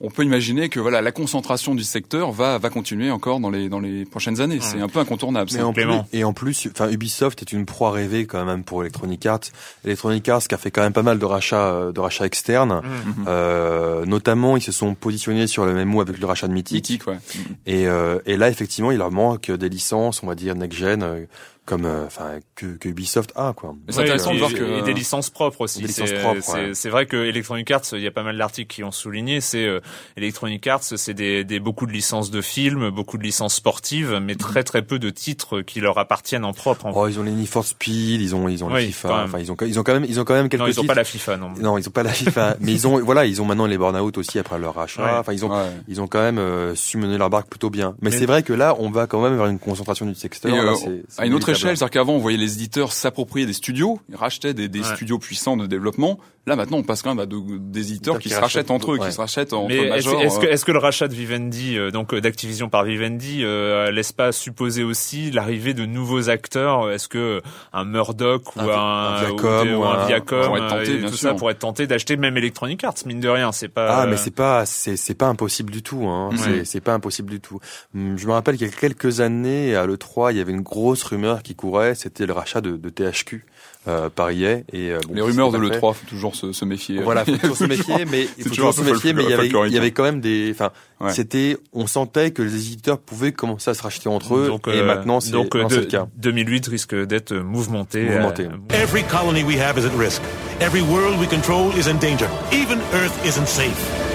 on 0.00 0.08
peut 0.10 0.24
imaginer 0.24 0.68
que 0.68 0.80
voilà, 0.80 1.02
la 1.02 1.12
concentration 1.12 1.74
du 1.74 1.84
secteur 1.84 2.32
va 2.32 2.58
va 2.58 2.70
continuer 2.70 3.10
encore 3.10 3.38
dans 3.38 3.50
les 3.50 3.68
dans 3.68 3.80
les 3.80 4.04
prochaines 4.04 4.40
années. 4.40 4.58
C'est 4.60 4.80
un 4.80 4.88
peu 4.88 4.98
incontournable. 4.98 5.50
Mais 5.52 5.58
ça. 5.58 5.66
en 5.66 5.72
plus, 5.72 5.82
Clément. 5.82 6.06
et 6.12 6.24
en 6.24 6.32
plus, 6.32 6.68
enfin 6.70 6.90
Ubisoft 6.90 7.42
est 7.42 7.52
une 7.52 7.66
proie 7.66 7.90
rêvée 7.90 8.26
quand 8.26 8.44
même 8.44 8.64
pour 8.64 8.82
Electronic 8.82 9.26
Arts. 9.26 9.40
Electronic 9.84 10.28
Arts 10.28 10.48
qui 10.48 10.54
a 10.54 10.58
fait 10.58 10.70
quand 10.70 10.82
même 10.82 10.94
pas 10.94 11.02
mal 11.02 11.18
de 11.18 11.24
rachats, 11.24 11.72
euh, 11.72 11.92
de 11.92 12.00
rachats 12.00 12.24
externes. 12.24 12.80
Mhm. 12.82 13.24
Euh, 13.28 14.06
notamment, 14.06 14.56
ils 14.56 14.62
se 14.62 14.72
sont 14.72 14.94
positionnés 14.94 15.46
sur 15.46 15.66
le 15.66 15.74
même 15.74 15.88
mot 15.88 16.00
avec 16.00 16.18
le 16.18 16.26
rachat 16.26 16.48
de 16.48 16.52
Mythic. 16.54 16.76
Mythique, 16.90 17.06
ouais. 17.06 17.18
Et, 17.66 17.86
euh, 17.86 18.18
et 18.24 18.36
là, 18.36 18.48
effectivement, 18.48 18.90
il 18.90 18.98
leur 18.98 19.10
manque 19.10 19.50
des 19.50 19.68
licences, 19.68 20.22
on 20.22 20.26
va 20.26 20.34
dire 20.34 20.54
next 20.54 20.78
gen, 20.78 21.26
euh, 21.60 21.66
comme 21.66 21.84
euh, 21.84 22.06
enfin 22.06 22.40
que, 22.56 22.66
que 22.76 22.88
Ubisoft 22.88 23.32
a 23.36 23.52
quoi. 23.54 23.74
Mais 23.86 23.92
c'est 23.92 23.98
Ouais, 23.98 24.04
intéressant 24.04 24.34
de 24.34 24.38
voir 24.38 24.52
que 24.52 24.78
et 24.78 24.82
des 24.82 24.92
licences 24.92 25.30
propres 25.30 25.60
aussi. 25.62 25.80
Des 25.80 25.86
licences 25.88 26.08
C'est 26.08 26.20
propres, 26.20 26.40
c'est- 26.42 26.52
ouais. 26.52 26.70
c'est 26.74 26.88
vrai 26.88 27.06
que 27.06 27.16
Electronic 27.16 27.70
Arts, 27.70 27.82
il 27.92 28.00
y 28.00 28.06
a 28.06 28.10
pas 28.10 28.22
mal 28.22 28.36
d'articles 28.36 28.74
qui 28.74 28.82
ont 28.84 28.90
souligné, 28.90 29.40
c'est 29.40 29.64
euh, 29.66 29.80
Electronic 30.16 30.66
Arts, 30.66 30.82
c'est 30.82 31.14
des, 31.14 31.44
des 31.44 31.60
beaucoup 31.60 31.86
de 31.86 31.92
licences 31.92 32.30
de 32.30 32.40
films, 32.40 32.90
beaucoup 32.90 33.18
de 33.18 33.22
licences 33.22 33.54
sportives, 33.54 34.18
mais 34.22 34.34
très 34.34 34.64
très 34.64 34.82
peu 34.82 34.98
de 34.98 35.10
titres 35.10 35.60
qui 35.60 35.80
leur 35.80 35.98
appartiennent 35.98 36.44
en 36.44 36.52
propre. 36.52 36.86
En 36.86 36.92
Oh, 36.94 37.06
ils 37.08 37.18
ont 37.18 37.22
les 37.22 37.30
Need 37.32 37.46
for 37.48 37.64
Speed, 37.64 38.20
ils 38.20 38.34
ont 38.34 38.48
ils 38.48 38.64
ont 38.64 38.68
Oui, 38.68 38.72
les 38.74 38.86
quand 38.86 38.92
FIFA, 38.92 39.24
enfin 39.24 39.38
ils 39.38 39.52
ont 39.52 39.56
ils 39.64 39.78
ont 39.78 39.82
quand 39.82 39.92
même 39.94 40.04
ils 40.08 40.18
ont 40.20 40.24
quand 40.24 40.34
même 40.34 40.48
quelques 40.48 40.60
non, 40.62 40.66
ils 40.68 40.78
ont 40.78 40.82
titres. 40.82 40.86
pas 40.94 40.94
la 40.94 41.04
FIFA, 41.04 41.36
non. 41.36 41.50
Non, 41.60 41.78
ils 41.78 41.86
ont 41.88 41.92
pas 41.92 42.02
la 42.02 42.12
FIFA, 42.12 42.56
mais 42.60 42.72
ils 42.72 42.86
ont 42.88 42.98
voilà, 43.00 43.26
ils 43.26 43.40
ont 43.40 43.44
maintenant 43.44 43.66
les 43.66 43.78
burn-out 43.78 44.18
aussi 44.18 44.38
après 44.38 44.58
leur 44.58 44.74
rachat. 44.74 45.02
Ouais. 45.04 45.18
Enfin, 45.18 45.32
ils 45.32 45.44
ont 45.44 45.50
Ouais. 45.50 45.70
ils 45.88 46.00
ont 46.00 46.06
quand 46.06 46.20
même 46.20 46.38
euh, 46.38 46.74
su 46.74 46.96
mener 46.98 47.16
leur 47.18 47.30
barque 47.30 47.48
plutôt 47.48 47.70
bien. 47.70 47.94
Mais, 48.00 48.10
Mais- 48.10 48.18
c'est 48.18 48.26
vrai 48.26 48.42
que 48.42 48.52
là, 48.52 48.74
on 48.78 48.90
va 48.90 49.06
quand 49.06 49.22
même 49.22 49.36
vers 49.36 49.46
une 49.46 49.58
concentration 49.58 50.06
du 50.06 50.14
secteur. 50.14 50.52
Et, 50.54 50.56
Là, 50.56 50.72
euh, 50.86 51.02
à 51.18 51.26
une 51.26 51.34
autre. 51.34 51.50
Échelle, 51.66 51.76
c'est-à-dire 51.76 51.90
qu'avant, 51.92 52.14
on 52.14 52.18
voyait 52.18 52.38
les 52.38 52.54
éditeurs 52.54 52.92
s'approprier 52.92 53.46
des 53.46 53.52
studios, 53.52 54.00
ils 54.08 54.16
rachetaient 54.16 54.54
des, 54.54 54.68
des 54.68 54.80
Ouais. 54.80 54.94
studios 54.96 55.18
puissants 55.18 55.56
de 55.56 55.66
développement. 55.66 56.18
Là, 56.46 56.56
maintenant, 56.56 56.78
on 56.78 56.82
passe 56.82 57.02
quand 57.02 57.10
même 57.10 57.18
à 57.18 57.26
de- 57.26 57.58
des 57.58 57.90
éditeurs 57.92 58.18
qui, 58.18 58.28
Qui 58.30 58.34
se 58.34 58.40
rachètent 58.40 58.70
entre 58.70 58.92
eux, 58.92 58.98
ouais. 58.98 59.06
qui 59.08 59.12
se 59.12 59.20
rachètent 59.20 59.52
entre 59.52 59.68
Mais 59.68 59.76
est-ce 59.76 59.88
majors. 60.08 60.22
est-ce 60.22 60.38
que, 60.40 60.46
euh, 60.46 60.56
que 60.56 60.72
le 60.72 60.78
rachat 60.78 61.06
de 61.06 61.14
Vivendi, 61.14 61.76
euh, 61.76 61.90
donc 61.90 62.14
euh, 62.14 62.20
d'Activision 62.22 62.70
par 62.70 62.84
Vivendi, 62.84 63.40
euh, 63.44 63.90
laisse 63.90 64.12
pas 64.12 64.32
supposer 64.32 64.82
aussi 64.82 65.30
l'arrivée 65.30 65.74
de 65.74 65.84
nouveaux 65.84 66.30
acteurs? 66.30 66.90
Est-ce 66.90 67.08
que 67.08 67.42
un 67.74 67.84
Murdoch 67.84 68.56
ou 68.56 68.60
Un 68.60 68.64
un, 68.64 68.66
Vi- 68.66 69.24
un 69.26 69.26
Viacom 69.28 69.74
ou, 69.74 69.84
un 69.84 69.98
un- 69.98 70.06
Viacom 70.06 70.44
pourrait 70.46 70.60
être 70.60 70.68
tenté, 70.68 70.96
bien 70.96 71.08
tout 71.10 71.14
sûr. 71.16 71.28
ça 71.28 71.34
pourrait 71.34 71.52
être 71.52 71.58
tenté 71.58 71.86
d'acheter 71.86 72.16
même 72.16 72.36
Electronic 72.38 72.82
Arts, 72.84 72.94
mine 73.04 73.20
de 73.20 73.28
rien, 73.28 73.52
c'est 73.52 73.68
pas. 73.68 74.00
Ah, 74.02 74.06
mais 74.06 74.16
c'est 74.16 74.34
pas, 74.34 74.64
c'est, 74.64 74.96
c'est 74.96 75.14
pas 75.14 75.26
impossible 75.26 75.70
du 75.70 75.82
tout. 75.82 76.06
Hein. 76.08 76.30
Ouais. 76.30 76.36
C'est, 76.38 76.64
c'est 76.64 76.80
pas 76.80 76.94
impossible 76.94 77.30
du 77.30 77.40
tout. 77.40 77.60
Hum, 77.94 78.16
Je 78.16 78.26
me 78.26 78.32
rappelle 78.32 78.56
qu'il 78.56 78.66
y 78.66 78.70
a 78.70 78.72
quelques 78.72 79.20
années, 79.20 79.76
à 79.76 79.84
l'E3, 79.86 80.32
il 80.32 80.38
y 80.38 80.40
avait 80.40 80.52
une 80.52 80.62
grosse 80.62 81.02
rumeur 81.04 81.39
qui 81.42 81.54
courait, 81.54 81.94
c'était 81.94 82.26
le 82.26 82.32
rachat 82.32 82.60
de, 82.60 82.76
de 82.76 82.88
THQ 82.90 83.44
euh, 83.88 84.08
par 84.10 84.30
EA. 84.30 84.58
Et, 84.72 84.90
euh, 84.92 84.98
bon, 85.08 85.14
les 85.14 85.22
rumeurs 85.22 85.50
de 85.50 85.56
c'est 85.56 85.62
pas 85.68 85.74
fait. 85.74 85.80
l'E3, 85.80 85.94
faut 85.94 86.06
toujours 86.06 86.34
se, 86.34 86.52
se 86.52 86.64
méfier. 86.64 87.00
Voilà, 87.02 87.24
faut 87.24 87.36
toujours 87.36 87.56
se 87.56 87.64
méfier, 87.76 88.04
mais 88.10 88.26
il 88.38 88.44
faut 88.44 88.50
toujours 88.50 88.74
se 88.74 88.82
méfier, 88.82 89.12
mais 89.12 89.24
il 89.24 89.30
y 89.30 89.32
avait, 89.32 89.48
il 89.48 89.72
y 89.72 89.78
avait 89.78 89.90
quand 89.92 90.02
même 90.04 90.20
des, 90.20 90.50
enfin, 90.54 90.70
Ouais. 91.00 91.12
c'était, 91.14 91.56
on 91.72 91.86
sentait 91.86 92.30
que 92.30 92.42
les 92.42 92.54
éditeurs 92.54 92.98
pouvaient 92.98 93.32
commencer 93.32 93.70
à 93.70 93.74
se 93.74 93.82
racheter 93.82 94.10
entre 94.10 94.34
eux, 94.36 94.48
donc, 94.48 94.68
et 94.68 94.72
euh, 94.80 94.84
maintenant 94.86 95.20
c'est, 95.20 95.30
donc, 95.30 95.54
euh, 95.56 95.64
de- 95.64 95.76
le 95.76 95.84
cas. 95.86 96.06
2008 96.18 96.66
risque 96.66 96.94
d'être 96.94 97.32
mouvementé. 97.34 98.02
Mouvementé. 98.04 98.44
euh, 98.44 98.74
Every 98.82 99.02
colony 99.04 99.42
we 99.42 99.58
have 99.58 99.78
is 99.78 99.86
at 99.86 99.96
risk. 99.98 100.20
Every 100.60 100.82
world 100.82 101.18
we 101.18 101.26
control 101.26 101.72
is 101.78 101.88
in 101.88 101.94
danger. 101.98 102.28
Even 102.52 102.78
Earth 102.92 103.18
isn't 103.24 103.46
safe. 103.48 104.09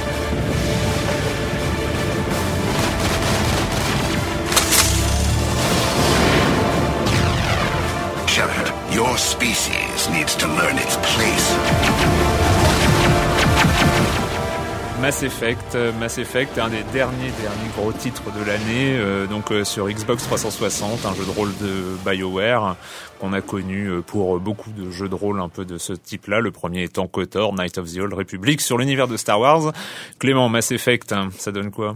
Mass 14.99 15.23
Effect, 15.23 15.75
euh, 15.75 15.93
Mass 15.93 16.17
Effect, 16.17 16.57
un 16.57 16.67
des 16.67 16.83
derniers 16.91 17.31
gros 17.77 17.93
titres 17.93 18.23
de 18.37 18.43
l'année, 18.43 18.97
euh, 18.97 19.25
donc 19.25 19.51
euh, 19.51 19.63
sur 19.63 19.87
Xbox 19.87 20.23
360, 20.23 21.05
un 21.05 21.13
jeu 21.13 21.23
de 21.23 21.31
rôle 21.31 21.51
de 21.61 21.95
BioWare 22.05 22.75
qu'on 23.19 23.31
a 23.31 23.39
connu 23.39 24.01
pour 24.05 24.37
beaucoup 24.41 24.71
de 24.71 24.91
jeux 24.91 25.07
de 25.07 25.15
rôle 25.15 25.39
un 25.39 25.47
peu 25.47 25.63
de 25.63 25.77
ce 25.77 25.93
type-là. 25.93 26.41
Le 26.41 26.51
premier 26.51 26.83
étant 26.83 27.07
KOTOR, 27.07 27.53
Night 27.53 27.77
of 27.77 27.93
the 27.93 27.99
Old 27.99 28.13
Republic, 28.13 28.59
sur 28.59 28.77
l'univers 28.77 29.07
de 29.07 29.15
Star 29.15 29.39
Wars. 29.39 29.71
Clément, 30.19 30.49
Mass 30.49 30.71
Effect, 30.71 31.13
hein, 31.13 31.29
ça 31.37 31.53
donne 31.53 31.71
quoi? 31.71 31.95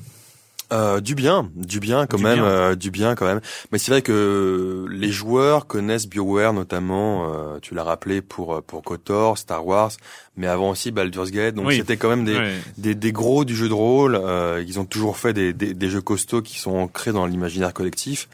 Euh, 0.71 0.99
du 0.99 1.15
bien, 1.15 1.49
du 1.55 1.79
bien 1.79 2.05
quand 2.05 2.17
Du 2.17 2.23
même, 2.23 2.35
bien. 2.35 2.45
euh, 2.45 2.75
du 2.75 2.91
bien 2.91 3.15
quand 3.15 3.25
même. 3.25 3.41
Mais 3.71 3.79
c'est 3.79 3.89
vrai 3.89 4.03
que 4.03 4.85
les 4.91 5.11
joueurs 5.11 5.65
connaissent 5.65 6.07
BioWare 6.07 6.53
notamment. 6.53 7.33
euh, 7.33 7.57
tu 7.59 7.73
l'as 7.73 7.83
rappelé 7.83 8.21
pour 8.21 8.53
euh, 8.53 8.61
pour 8.61 8.83
KOTOR, 8.83 9.37
Star 9.39 9.65
Wars, 9.65 9.91
mais 10.37 10.45
avant 10.45 10.69
aussi 10.69 10.91
Baldur's 10.91 11.31
Gate. 11.31 11.55
Donc 11.55 11.65
Oui. 11.67 11.77
c'était 11.77 11.97
quand 11.97 12.09
même 12.09 12.23
des, 12.23 12.37
des 12.77 12.93
des 12.93 13.11
gros 13.11 13.45
du 13.45 13.55
jeu 13.55 13.67
de 13.67 13.73
rôle. 13.73 14.15
Euh, 14.15 14.63
ils 14.67 14.79
ont 14.79 14.85
toujours 14.85 15.17
fait 15.17 15.33
des, 15.33 15.53
des 15.53 15.73
des 15.73 15.89
jeux 15.89 16.01
costauds 16.01 16.43
qui 16.43 16.59
sont 16.59 16.75
ancrés 16.75 17.13
dans 17.13 17.25
l'imaginaire 17.25 17.73
collectif. 17.73 18.29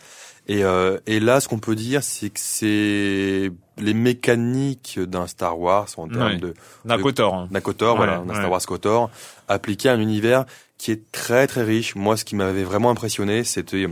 Et 0.47 0.63
euh, 0.65 0.99
et 1.07 1.19
là, 1.21 1.39
ce 1.39 1.47
qu'on 1.47 1.57
peut 1.59 1.73
dire, 1.75 2.03
c'est 2.03 2.29
que 2.29 2.39
c'est 2.39 3.51
les 3.77 3.93
mécaniques 3.93 4.99
d'un 4.99 5.27
Star 5.27 5.59
Wars 5.59 5.87
en 5.97 6.07
termes 6.07 6.37
de 6.39 6.53
D'un 6.85 6.97
KOTOR. 7.01 7.33
hein. 7.33 7.47
d'un 7.51 7.61
KOTOR, 7.61 7.95
voilà, 7.95 8.17
d'un. 8.25 8.33
Star 8.33 8.51
Wars 8.51 8.61
KOTOR, 8.65 9.09
appliqué 9.47 9.89
à 9.89 9.93
un 9.93 9.99
univers 9.99 10.45
qui 10.77 10.91
est 10.91 11.12
très 11.12 11.48
très 11.48 11.63
riche. 11.63 11.96
Moi, 11.96 12.17
ce 12.17 12.25
qui 12.25 12.36
m'avait 12.36 12.63
vraiment 12.63 12.89
impressionné, 12.89 13.44
c'était 13.44 13.88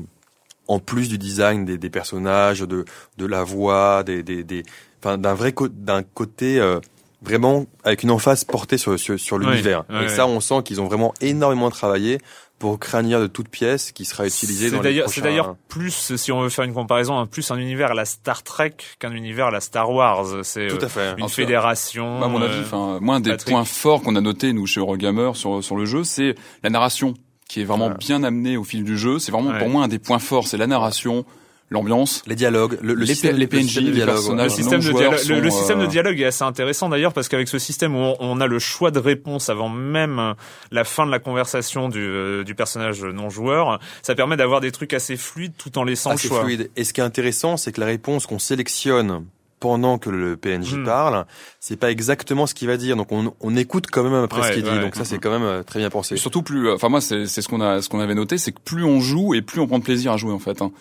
en 0.68 0.80
plus 0.80 1.10
du 1.10 1.18
design 1.18 1.66
des, 1.66 1.78
des 1.78 1.90
personnages, 1.90 2.62
de 2.62 2.86
de 3.18 3.26
la 3.26 3.44
voix, 3.44 4.04
des 4.04 4.24
des, 4.24 4.44
des 4.44 4.64
enfin 5.00 5.18
d'un 5.18 5.34
vrai 5.34 5.54
d'un 5.72 6.04
côté 6.04 6.60
euh, 6.60 6.80
vraiment 7.22 7.66
avec 7.84 8.04
une 8.04 8.12
emphase 8.12 8.44
portée 8.44 8.78
sur 8.78 9.00
sur, 9.00 9.20
sur 9.20 9.38
l'univers. 9.38 9.84
ouais, 9.90 9.96
Et 9.96 10.00
ouais. 10.04 10.10
ça, 10.10 10.28
on 10.28 10.40
sent 10.40 10.64
qu'ils 10.64 10.82
ont 10.82 10.86
vraiment 10.88 11.14
énormément 11.22 11.70
travaillé 11.70 12.20
pour 12.60 12.80
univers 12.80 13.20
de 13.20 13.28
toute 13.28 13.50
pièce 13.50 13.92
qui 13.92 14.06
sera 14.06 14.26
utilisé 14.26 14.70
C'est 14.70 14.76
dans 14.76 14.82
les 14.82 15.02
prochains. 15.04 15.16
c'est 15.16 15.22
d'ailleurs 15.22 15.56
plus, 15.68 16.16
si 16.16 16.32
on 16.32 16.42
veut 16.42 16.50
faire 16.50 16.64
une 16.64 16.74
comparaison, 16.74 17.18
un 17.20 17.26
plus 17.26 17.52
un 17.52 17.58
univers 17.58 17.92
à 17.92 17.94
la 17.94 18.06
Star 18.06 18.42
Trek 18.44 18.76
qu'un 19.00 19.12
univers 19.12 19.48
à 19.48 19.52
la 19.52 19.60
Star 19.60 19.92
Wars. 19.92 20.26
C'est 20.44 20.68
tout 20.68 20.78
euh, 20.82 20.86
à 20.86 20.90
fait. 20.90 21.14
une 21.18 21.28
ça- 21.28 21.34
fédération. 21.36 22.20
Bah, 22.20 22.28
à 22.28 22.30
mon 22.30 22.42
avis, 22.42 22.56
euh, 22.60 22.62
enfin, 22.62 23.00
moi, 23.02 23.16
un 23.16 23.20
des 23.20 23.32
Patrick. 23.32 23.50
points 23.54 23.66
forts 23.66 24.02
qu'on 24.02 24.16
a 24.16 24.22
noté 24.22 24.54
nous 24.54 24.66
chez 24.66 24.80
Eurogamer 24.80 25.32
sur 25.36 25.64
sur 25.64 25.76
le 25.76 25.86
jeu, 25.86 26.04
c'est 26.06 26.36
la 26.64 26.70
narration 26.70 27.16
qui 27.50 27.62
est 27.62 27.66
vraiment 27.66 27.88
Ouais. 27.90 27.98
bien 28.00 28.24
amenée 28.24 28.56
au 28.56 28.64
fil 28.64 28.84
du 28.86 28.98
jeu. 28.98 29.20
C'est 29.20 29.32
vraiment 29.34 29.50
Ouais. 29.52 29.60
pour 29.60 29.68
moi 29.70 29.84
un 29.84 29.88
des 29.90 30.00
points 30.00 30.20
forts, 30.20 30.48
c'est 30.48 30.58
la 30.58 30.68
narration, 30.68 31.26
l'ambiance. 31.70 32.22
Les 32.28 32.36
dialogues, 32.36 32.78
le, 32.82 32.94
le 32.94 33.00
Les- 33.02 33.08
système, 33.08 33.36
les 33.38 33.48
PNJ, 33.48 33.78
les 33.80 33.92
dialogue, 33.92 34.16
personnages, 34.16 34.52
Le 34.52 34.56
système, 34.56 34.80
de 34.82 34.92
dialogue, 34.92 35.20
le, 35.28 35.40
le 35.40 35.50
sont, 35.50 35.58
système 35.58 35.80
de 35.80 35.86
euh, 35.86 35.88
dialogue 35.88 36.20
est 36.22 36.26
assez 36.26 36.44
intéressant 36.44 36.88
d'ailleurs 36.90 37.14
parce 37.14 37.28
qu'avec 37.30 37.48
ce 37.48 37.58
système 37.58 37.96
où 37.96 38.00
on, 38.00 38.16
on 38.20 38.40
a 38.42 38.46
le 38.48 38.60
choix 38.60 38.92
de 38.92 39.00
réponse 39.00 39.50
avant 39.50 39.70
même 39.70 40.36
la 40.72 40.84
fin 40.84 41.06
de 41.06 41.12
la 41.12 41.20
conversation 41.20 41.90
du, 41.90 42.00
euh, 42.00 42.44
du 42.44 42.54
personnage 42.54 43.02
non 43.04 43.30
joueur, 43.30 43.80
ça 44.04 44.14
permet 44.14 44.38
d'avoir 44.38 44.62
des 44.62 44.72
trucs 44.72 44.94
assez 44.94 45.18
fluides 45.18 45.54
tout 45.58 45.78
en 45.80 45.84
laissant 45.84 46.12
assez 46.12 46.28
le 46.28 46.36
choix. 46.36 46.44
fluide. 46.44 46.70
Et 46.76 46.84
ce 46.84 46.94
qui 46.94 47.02
est 47.02 47.04
intéressant, 47.04 47.58
c'est 47.58 47.72
que 47.72 47.80
la 47.80 47.88
réponse 47.88 48.28
qu'on 48.28 48.40
sélectionne 48.40 49.26
pendant 49.60 49.98
que 49.98 50.10
le 50.10 50.36
PNJ 50.36 50.74
Hmm. 50.76 50.84
parle, 50.84 51.26
c'est 51.62 51.78
pas 51.78 51.90
exactement 51.90 52.46
ce 52.48 52.54
qu'il 52.54 52.68
va 52.68 52.76
dire. 52.76 52.98
Donc 52.98 53.12
on, 53.14 53.34
on 53.40 53.56
écoute 53.56 53.88
quand 53.90 54.04
même 54.04 54.14
après 54.14 54.42
Ouais, 54.42 54.48
ce 54.50 54.54
qu'il 54.54 54.66
ouais. 54.66 54.74
dit. 54.74 54.80
Donc 54.80 54.96
ça, 54.96 55.06
c'est 55.06 55.20
quand 55.20 55.32
même 55.32 55.44
euh, 55.44 55.64
très 55.64 55.80
bien 55.80 55.90
pensé. 55.90 56.16
Et 56.16 56.18
surtout 56.18 56.44
plus, 56.44 56.70
enfin 56.70 56.90
moi 56.90 57.00
c'est 57.00 57.28
c'est 57.28 57.42
ce 57.42 57.48
qu'on 57.48 57.62
a 57.62 57.82
ce 57.82 57.88
qu'on 57.88 58.02
avait 58.02 58.14
noté, 58.14 58.38
c'est 58.38 58.52
que 58.52 58.60
plus 58.64 58.84
on 58.84 59.00
joue 59.00 59.34
et 59.34 59.42
plus 59.42 59.62
on 59.62 59.68
prend 59.68 59.80
de 59.80 59.84
plaisir 59.86 60.12
à 60.12 60.18
jouer 60.18 60.34
en 60.34 60.40
fait. 60.40 60.62
hein. 60.62 60.72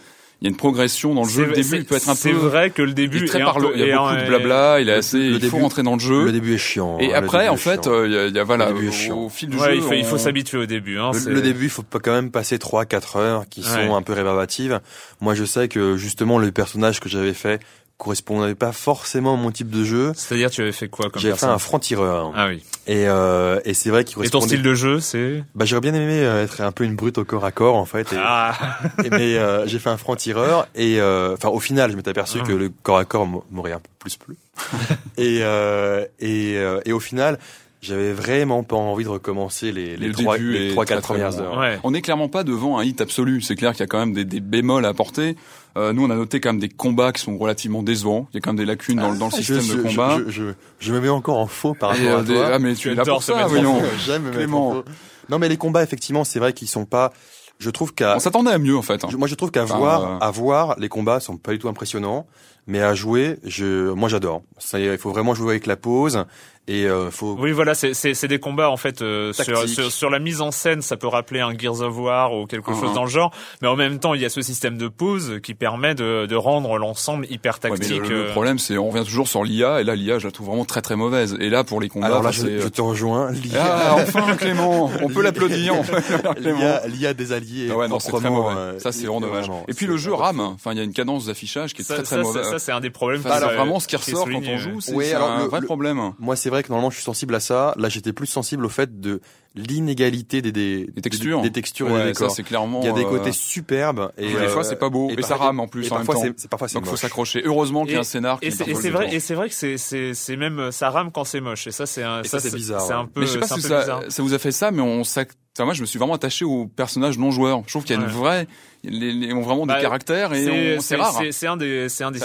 Il 0.42 0.46
y 0.46 0.48
a 0.48 0.50
une 0.50 0.56
progression 0.56 1.14
dans 1.14 1.22
le 1.22 1.28
jeu. 1.28 1.42
C'est- 1.44 1.48
Le 1.50 1.54
début 1.54 1.68
c'est- 1.68 1.76
il 1.76 1.84
peut 1.84 1.94
être 1.94 2.08
un 2.08 2.14
C'est 2.16 2.30
peu 2.32 2.36
vrai 2.36 2.70
que 2.70 2.82
le 2.82 2.88
il 2.88 2.94
début 2.96 3.22
est 3.22 3.28
très 3.28 3.38
parlant. 3.38 3.68
peu- 3.68 3.74
Il 3.76 3.86
y 3.86 3.92
a 3.92 3.96
beaucoup 3.96 4.16
de 4.16 4.26
blabla. 4.26 4.80
Il 4.80 4.88
est 4.88 4.92
assez. 4.92 5.18
le 5.18 5.36
il 5.36 5.48
faut 5.48 5.58
rentrer 5.58 5.84
dans 5.84 5.94
le 5.94 6.00
jeu. 6.00 6.24
Le 6.24 6.32
début 6.32 6.54
est 6.54 6.58
chiant. 6.58 6.98
Et 6.98 7.14
hein, 7.14 7.18
après, 7.18 7.48
en 7.48 7.56
fait, 7.56 7.86
euh, 7.86 8.08
il 8.08 8.12
y, 8.12 8.18
a, 8.18 8.26
il 8.26 8.34
y 8.34 8.38
a 8.40 8.42
voilà, 8.42 8.70
Le 8.70 8.74
début 8.74 8.86
est 8.86 8.88
au, 8.88 8.92
chiant. 8.92 9.18
au 9.20 9.28
fil 9.28 9.48
du 9.50 9.56
Ouais, 9.56 9.76
jeu, 9.76 9.96
il 9.96 10.04
faut, 10.04 10.18
s'habituer 10.18 10.58
au 10.58 10.66
début. 10.66 10.98
Hein, 10.98 11.10
le, 11.14 11.18
c'est- 11.20 11.30
le 11.30 11.40
début, 11.42 11.64
il 11.66 11.70
faut 11.70 11.84
pas 11.84 12.00
quand 12.00 12.10
même 12.10 12.32
passer 12.32 12.58
3-4 12.58 13.14
heures 13.14 13.44
qui 13.48 13.62
sont 13.62 13.94
un 13.94 14.02
peu 14.02 14.14
rébarbatives. 14.14 14.80
Moi, 15.20 15.34
je 15.36 15.44
sais 15.44 15.68
que 15.68 15.96
justement 15.96 16.38
le 16.38 16.50
personnage 16.50 16.98
que 16.98 17.08
j'avais 17.08 17.34
fait 17.34 17.60
correspondait 18.02 18.54
pas 18.54 18.72
forcément 18.72 19.34
à 19.34 19.36
mon 19.36 19.50
type 19.52 19.70
de 19.70 19.84
jeu. 19.84 20.12
C'est-à-dire, 20.16 20.50
tu 20.50 20.60
avais 20.62 20.72
fait 20.72 20.88
quoi 20.88 21.08
comme 21.10 21.22
J'avais 21.22 21.36
fait 21.36 21.46
un 21.46 21.58
franc-tireur. 21.58 22.32
Ah 22.34 22.48
oui. 22.48 22.62
Et, 22.88 23.06
euh, 23.06 23.60
et 23.64 23.74
c'est 23.74 23.90
vrai 23.90 24.02
qu'il 24.04 24.14
Et 24.24 24.28
ton 24.28 24.38
correspondait... 24.40 24.46
style 24.48 24.62
de 24.62 24.74
jeu, 24.74 24.98
c'est 25.00 25.44
Bah, 25.54 25.64
j'aurais 25.64 25.80
bien 25.82 25.94
aimé 25.94 26.20
euh, 26.24 26.42
être 26.42 26.60
un 26.62 26.72
peu 26.72 26.82
une 26.84 26.96
brute 26.96 27.18
au 27.18 27.24
corps 27.24 27.44
à 27.44 27.52
corps, 27.52 27.76
en 27.76 27.84
fait. 27.84 28.12
Et, 28.12 28.16
Ah, 28.18 28.56
Et 29.04 29.10
mais 29.10 29.36
euh, 29.38 29.66
j'ai 29.68 29.78
fait 29.78 29.90
un 29.90 29.96
franc-tireur 29.96 30.66
et 30.74 31.00
euh, 31.00 31.34
enfin 31.34 31.48
au 31.50 31.60
final 31.60 31.90
je 31.92 31.96
m'étais 31.96 32.10
aperçu 32.10 32.38
Ah. 32.42 32.46
que 32.46 32.52
le 32.52 32.70
corps 32.82 32.98
à 32.98 33.04
corps 33.04 33.26
m'a- 33.26 33.38
m'aurait 33.52 33.72
un 33.72 33.78
peu 33.78 33.88
plus 34.00 34.16
plu 34.16 34.36
et 35.16 35.38
euh, 35.42 36.04
et, 36.18 36.56
euh, 36.56 36.80
et 36.84 36.92
au 36.92 37.00
final 37.00 37.38
j'avais 37.82 38.12
vraiment 38.12 38.62
pas 38.62 38.76
envie 38.76 39.04
de 39.04 39.08
recommencer 39.08 39.72
les, 39.72 39.96
les 39.96 40.06
Le 40.08 40.12
trois, 40.14 40.38
les 40.38 40.68
est 40.68 40.70
trois, 40.70 40.84
très, 40.86 40.94
quatre 40.94 41.02
très 41.04 41.14
premières 41.14 41.32
long. 41.32 41.38
heures. 41.52 41.58
Ouais. 41.58 41.78
On 41.82 41.90
n'est 41.90 42.00
clairement 42.00 42.28
pas 42.28 42.44
devant 42.44 42.78
un 42.78 42.84
hit 42.84 43.00
absolu. 43.00 43.42
C'est 43.42 43.56
clair 43.56 43.72
qu'il 43.72 43.80
y 43.80 43.82
a 43.82 43.86
quand 43.88 43.98
même 43.98 44.12
des, 44.14 44.24
des 44.24 44.40
bémols 44.40 44.84
à 44.86 44.88
apporter. 44.88 45.36
Euh, 45.76 45.92
nous, 45.92 46.04
on 46.06 46.10
a 46.10 46.14
noté 46.14 46.40
quand 46.40 46.50
même 46.50 46.60
des 46.60 46.68
combats 46.68 47.12
qui 47.12 47.20
sont 47.22 47.36
relativement 47.36 47.82
décevants. 47.82 48.28
Il 48.32 48.36
y 48.36 48.38
a 48.38 48.40
quand 48.40 48.50
même 48.52 48.58
des 48.58 48.64
lacunes 48.66 48.98
dans, 48.98 49.10
le- 49.10 49.18
dans 49.18 49.26
le 49.26 49.32
Ah, 49.34 49.36
système 49.36 49.60
je, 49.60 49.74
de 49.76 49.82
combat. 49.82 50.18
Je, 50.26 50.30
je, 50.30 50.42
je 50.78 50.92
me 50.92 51.00
mets 51.00 51.08
encore 51.08 51.38
en 51.38 51.46
faux 51.48 51.74
par 51.74 51.90
rapport 51.90 52.04
euh, 52.06 52.18
à 52.20 52.22
des- 52.22 52.34
toi. 52.34 52.50
ah, 52.54 52.58
mais 52.58 52.74
tu 52.74 52.90
es 52.90 52.94
là 52.94 53.04
pour 53.04 53.22
ça, 53.22 53.46
voyons. 53.48 53.82
J'aime 54.06 54.22
me 54.22 54.26
mettre 54.28 54.38
Clément. 54.38 54.68
en 54.70 54.74
faux. 54.74 54.84
Non, 55.28 55.38
mais 55.38 55.48
les 55.48 55.56
combats, 55.56 55.82
effectivement, 55.82 56.24
c'est 56.24 56.38
vrai 56.38 56.52
qu'ils 56.52 56.68
sont 56.68 56.84
pas. 56.84 57.12
Je 57.58 57.70
trouve 57.70 57.94
qu'à 57.94 58.16
On 58.16 58.18
s'attendait 58.18 58.50
à 58.50 58.58
mieux, 58.58 58.76
en 58.76 58.82
fait. 58.82 59.04
hein. 59.04 59.08
Je- 59.10 59.16
Moi, 59.16 59.28
je 59.28 59.34
trouve 59.34 59.50
qu'à 59.50 59.62
Enfin, 59.64 59.78
voir, 59.78 60.02
euh, 60.04 60.18
à 60.20 60.30
voir, 60.30 60.74
les 60.78 60.88
combats 60.88 61.20
sont 61.20 61.36
pas 61.36 61.52
du 61.52 61.58
tout 61.60 61.68
impressionnants, 61.68 62.26
mais 62.66 62.80
à 62.80 62.94
jouer, 62.94 63.38
je, 63.44 63.90
moi, 63.92 64.08
j'adore. 64.08 64.42
Ça 64.58 64.80
y 64.80 64.86
est, 64.86 64.92
il 64.92 64.98
faut 64.98 65.10
vraiment 65.10 65.34
jouer 65.34 65.50
avec 65.50 65.66
la 65.66 65.76
pause 65.76 66.24
et 66.68 66.86
euh, 66.86 67.10
faut. 67.10 67.36
Oui, 67.38 67.52
voilà, 67.52 67.74
c'est 67.74 67.92
c'est 67.94 68.14
c'est 68.14 68.28
des 68.28 68.38
combats 68.38 68.70
en 68.70 68.76
fait 68.76 69.02
euh, 69.02 69.32
sur, 69.32 69.68
sur 69.68 69.90
sur 69.90 70.10
la 70.10 70.18
mise 70.18 70.40
en 70.40 70.50
scène, 70.50 70.80
ça 70.82 70.96
peut 70.96 71.06
rappeler 71.08 71.40
un 71.40 71.56
Gears 71.56 71.80
of 71.82 71.96
War 71.98 72.32
ou 72.34 72.46
quelque 72.46 72.70
Mhm. 72.70 72.80
chose 72.80 72.94
dans 72.94 73.04
le 73.04 73.10
genre, 73.10 73.32
mais 73.60 73.68
en 73.68 73.76
même 73.76 73.98
temps, 73.98 74.14
il 74.14 74.20
y 74.20 74.24
a 74.24 74.28
ce 74.30 74.42
système 74.42 74.78
de 74.78 74.88
pause 74.88 75.40
qui 75.42 75.54
permet 75.54 75.94
de 75.94 76.26
de 76.26 76.36
rendre 76.36 76.78
l'ensemble 76.78 77.26
hyper 77.30 77.58
Ouais, 77.64 77.70
mais 77.70 77.78
tactique. 77.78 78.02
le, 78.02 78.08
le 78.08 78.24
euh, 78.26 78.30
problème, 78.32 78.58
c'est 78.58 78.78
on 78.78 78.88
revient 78.90 79.04
toujours 79.04 79.26
sur 79.28 79.42
l'IA, 79.44 79.80
et 79.80 79.84
là, 79.84 79.94
l'IA, 79.96 80.18
je 80.18 80.26
la 80.26 80.30
trouve 80.32 80.46
vraiment 80.48 80.64
très 80.64 80.82
très 80.82 80.96
mauvaise. 80.96 81.36
Et 81.40 81.50
là, 81.50 81.64
pour 81.64 81.80
les 81.80 81.88
combats, 81.88 82.06
Alors 82.06 82.22
là, 82.22 82.28
enfin, 82.30 82.46
je, 82.46 82.60
je 82.60 82.68
te 82.68 82.80
rejoins. 82.80 83.30
L'IA, 83.32 83.60
Ah, 83.64 83.96
enfin, 83.96 84.36
Clément, 84.36 84.90
on 85.02 85.08
peut 85.08 85.22
l'applaudir. 85.22 85.74
l'IA, 86.40 87.14
des 87.14 87.32
alliés. 87.32 87.68
Ah 87.72 87.76
ouais, 87.76 87.88
non, 87.88 87.98
c'est 87.98 88.12
très 88.12 88.30
mauvais. 88.30 88.54
euh, 88.56 88.78
ça, 88.78 88.92
c'est 88.92 89.06
vraiment 89.06 89.20
dommage. 89.20 89.46
Et 89.68 89.74
puis 89.74 89.86
le 89.86 89.96
jeu 89.96 90.12
rame. 90.12 90.40
Enfin, 90.40 90.72
il 90.72 90.78
y 90.78 90.80
a 90.80 90.84
une 90.84 90.92
cadence 90.92 91.26
d'affichage 91.26 91.74
qui 91.74 91.82
est 91.82 91.84
ça, 91.84 91.94
très 91.94 92.02
très 92.02 92.22
mauvaise. 92.22 92.44
c'est- 92.44 92.50
ça, 92.50 92.58
c'est 92.58 92.72
un 92.72 92.80
des 92.80 92.90
problèmes. 92.90 93.20
Enfin, 93.24 93.38
se- 93.40 93.44
vraiment 93.54 93.80
ce 93.80 93.86
qui 93.88 93.96
ressort 93.96 94.28
quand 94.30 94.42
on 94.46 94.56
joue, 94.58 94.80
c'est 94.80 95.14
alors, 95.14 95.30
un 95.30 95.38
le- 95.44 95.48
vrai 95.48 95.60
problème. 95.62 96.12
Moi, 96.18 96.36
c'est 96.36 96.50
vrai 96.54 96.62
que 96.62 96.68
normalement, 96.68 96.90
je 96.90 96.96
suis 96.96 97.04
sensible 97.04 97.34
à 97.34 97.40
ça. 97.40 97.74
Là, 97.76 97.88
j'étais 97.88 98.12
plus 98.12 98.26
sensible 98.26 98.64
au 98.64 98.68
fait 98.68 99.00
de 99.00 99.20
l'inégalité 99.54 100.40
des, 100.42 100.52
des, 100.52 100.86
textures. 101.02 101.40
des, 101.42 101.48
des 101.48 101.52
textures 101.52 101.98
et 102.00 102.14
ça, 102.14 102.28
c'est 102.30 102.42
clairement. 102.42 102.80
Il 102.82 102.86
y 102.86 102.88
a 102.88 102.92
des 102.92 103.04
euh, 103.04 103.08
côtés 103.08 103.32
superbes 103.32 104.10
et 104.18 104.28
des 104.32 104.48
fois, 104.48 104.60
euh, 104.60 104.64
c'est 104.64 104.76
pas 104.78 104.88
beau. 104.88 105.10
Et 105.10 105.16
par- 105.16 105.24
ça 105.28 105.36
rame 105.36 105.60
en 105.60 105.68
plus 105.68 105.86
et 105.86 105.92
en 105.92 105.98
même 105.98 106.06
parfois, 106.06 106.14
temps. 106.26 106.30
c'est- 106.36 106.40
c'est 106.42 106.48
parfois 106.50 106.68
c'est 106.68 106.74
Donc, 106.74 106.84
faut 106.86 106.92
moche. 106.92 107.00
s'accrocher. 107.00 107.42
Heureusement 107.44 107.84
qu'il 107.84 107.94
y 107.94 107.96
a 107.96 108.00
un 108.00 108.04
scénar 108.04 108.40
qui 108.40 108.46
Et 108.46 108.48
est 108.48 108.50
c'est 108.50 108.64
et 108.64 108.66
parfois 108.66 108.82
c'est 108.82 108.90
vrai, 108.90 109.04
décevant. 109.06 109.16
et 109.16 109.20
c'est 109.20 109.34
vrai 109.34 109.48
que 109.48 109.54
c'est 109.54 109.76
c'est 109.78 110.14
c'est 110.14 110.36
même 110.36 110.70
ça 110.72 110.90
rame 110.90 111.10
quand 111.12 111.24
c'est 111.24 111.40
moche. 111.40 111.66
Et 111.66 111.70
ça 111.72 111.86
c'est 111.86 112.02
un 112.02 112.22
Et 112.22 112.28
ça, 112.28 112.40
c'est 112.40 112.54
bizarre, 112.54 112.80
C'est 112.80 112.88
ouais. 112.94 113.00
un 113.00 113.06
peu. 113.06 113.20
Mais 113.20 113.26
je 113.26 113.32
sais 113.32 113.38
pas 113.40 113.46
c'est 113.48 113.54
si 113.56 113.60
ça, 113.62 114.22
vous 114.22 114.34
a 114.34 114.38
fait 114.38 114.52
ça, 114.52 114.70
mais 114.70 114.80
on 114.82 115.00
enfin, 115.02 115.24
moi, 115.64 115.74
je 115.74 115.82
me 115.82 115.86
suis 115.86 115.98
vraiment 115.98 116.14
attaché 116.14 116.44
aux 116.44 116.66
personnages 116.66 117.18
non 117.18 117.30
joueurs. 117.30 117.62
Je 117.66 117.72
trouve 117.72 117.84
qu'il 117.84 117.94
y 117.96 117.98
a 117.98 118.02
une 118.02 118.08
vraie, 118.08 118.46
les, 118.84 119.12
les- 119.12 119.32
ont 119.32 119.40
vraiment 119.42 119.64
Bah, 119.66 119.76
des 119.76 119.82
caractères 119.82 120.32
et 120.34 120.78
C'est 120.80 120.96
rare. 120.96 121.20
c'est- 121.30 121.46
un 121.46 121.56
des 121.56 121.88
c'est 121.88 122.04
un 122.04 122.10
des 122.10 122.18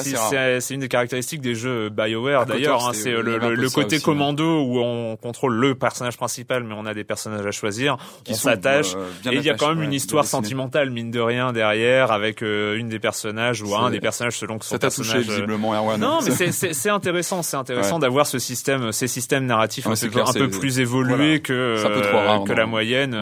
c'est 0.59 0.73
une 0.73 0.79
des 0.79 0.87
caractéristiques 0.87 1.41
des 1.41 1.55
jeux 1.55 1.89
BioWare 1.89 2.45
d'ailleurs. 2.45 2.87
hein, 2.87 2.93
c'est- 2.93 3.11
le, 3.11 3.37
le, 3.37 3.69
côté 3.69 3.97
aussi, 3.97 4.05
commando 4.05 4.61
où 4.63 4.79
on 4.79 5.15
contrôle 5.17 5.55
le 5.55 5.75
personnage 5.75 6.17
principal, 6.17 6.63
mais 6.63 6.73
on 6.77 6.85
a 6.85 6.93
des 6.93 7.03
personnages 7.03 7.45
à 7.45 7.51
choisir. 7.51 7.97
Qui 8.23 8.31
on 8.33 8.35
sont, 8.35 8.49
s'attache. 8.49 8.93
euh, 8.95 9.07
bien 9.21 9.31
et 9.33 9.35
il 9.35 9.43
y 9.43 9.49
a 9.49 9.53
quand 9.55 9.69
même 9.69 9.79
ouais, 9.79 9.85
une 9.85 9.93
histoire 9.93 10.25
sentimentale 10.25 10.89
mine 10.89 11.11
de 11.11 11.19
rien 11.19 11.53
derrière 11.53 12.11
avec 12.11 12.41
euh, 12.41 12.75
une 12.77 12.89
des 12.89 12.99
personnages 12.99 13.61
ou 13.61 13.75
un 13.75 13.89
des 13.91 13.99
personnages 13.99 14.37
selon 14.37 14.57
que 14.57 14.65
son 14.65 14.75
Ça 14.75 14.79
t'a 14.79 14.89
touché 14.89 15.17
euh, 15.17 15.21
visiblement, 15.21 15.73
Erwan. 15.75 15.99
Non, 15.99 16.19
mais 16.23 16.31
c'est- 16.51 16.89
intéressant, 16.89 17.43
c'est 17.43 17.57
intéressant 17.57 17.95
Ouais. 17.95 18.01
d'avoir 18.01 18.25
ce 18.25 18.39
système, 18.39 18.91
ces 18.91 19.07
systèmes 19.07 19.45
narratifs 19.45 19.85
un, 19.87 19.93
peu, 20.33 20.49
plus 20.49 20.79
évolués 20.79 21.41
que 21.41 21.53
euh, 21.53 22.39
que 22.45 22.53
la 22.53 22.65
moyenne. 22.65 23.15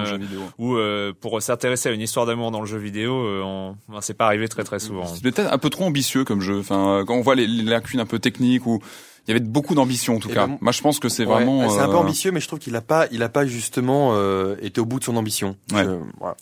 ou 0.58 0.78
pour 1.20 1.42
s'intéresser 1.42 1.90
à 1.90 1.92
une 1.92 2.02
histoire 2.02 2.26
d'amour 2.26 2.52
dans 2.52 2.62
le 2.62 2.68
jeu 2.68 2.78
vidéo, 2.78 3.25
euh, 3.26 3.42
on, 3.44 3.76
c'est 4.02 4.14
pas 4.14 4.26
arrivé 4.28 4.48
très 4.48 4.64
très 4.64 4.80
souvent. 4.80 5.06
C'est 5.06 5.22
peut-être 5.22 5.52
un 5.52 5.58
peu 5.58 5.70
trop 5.70 5.84
ambitieux 5.86 6.24
comme 6.24 6.42
jeu. 6.42 6.60
Enfin, 6.60 7.00
euh, 7.00 7.06
quand 7.06 7.16
on 7.16 7.22
voit 7.22 7.36
les, 7.36 7.48
les 7.48 7.64
lacunes 7.64 8.00
un 8.00 8.06
peu 8.06 8.20
techniques 8.20 8.66
ou 8.66 8.80
il 9.28 9.32
y 9.32 9.36
avait 9.36 9.44
beaucoup 9.44 9.74
d'ambition 9.76 10.16
en 10.18 10.20
tout 10.20 10.30
Et 10.30 10.34
cas. 10.34 10.46
ben, 10.48 10.58
Moi, 10.62 10.72
je 10.72 10.82
pense 10.82 11.00
que 11.00 11.10
c'est 11.10 11.26
Ouais, 11.26 11.34
vraiment. 11.34 11.68
c'est 11.70 11.80
un 11.80 11.88
peu 11.88 11.94
euh, 11.96 11.98
ambitieux, 11.98 12.32
mais 12.32 12.40
je 12.40 12.48
trouve 12.48 12.60
qu'il 12.60 12.76
a 12.76 12.82
pas, 12.82 13.08
il 13.12 13.24
a 13.24 13.30
pas 13.30 13.46
justement 13.46 14.12
euh, 14.14 14.56
été 14.62 14.80
au 14.80 14.86
bout 14.86 15.00
de 15.00 15.04
son 15.04 15.16
ambition. 15.18 15.56
Ouais. 15.74 15.84
Je- 15.84 16.00
voilà. 16.20 16.38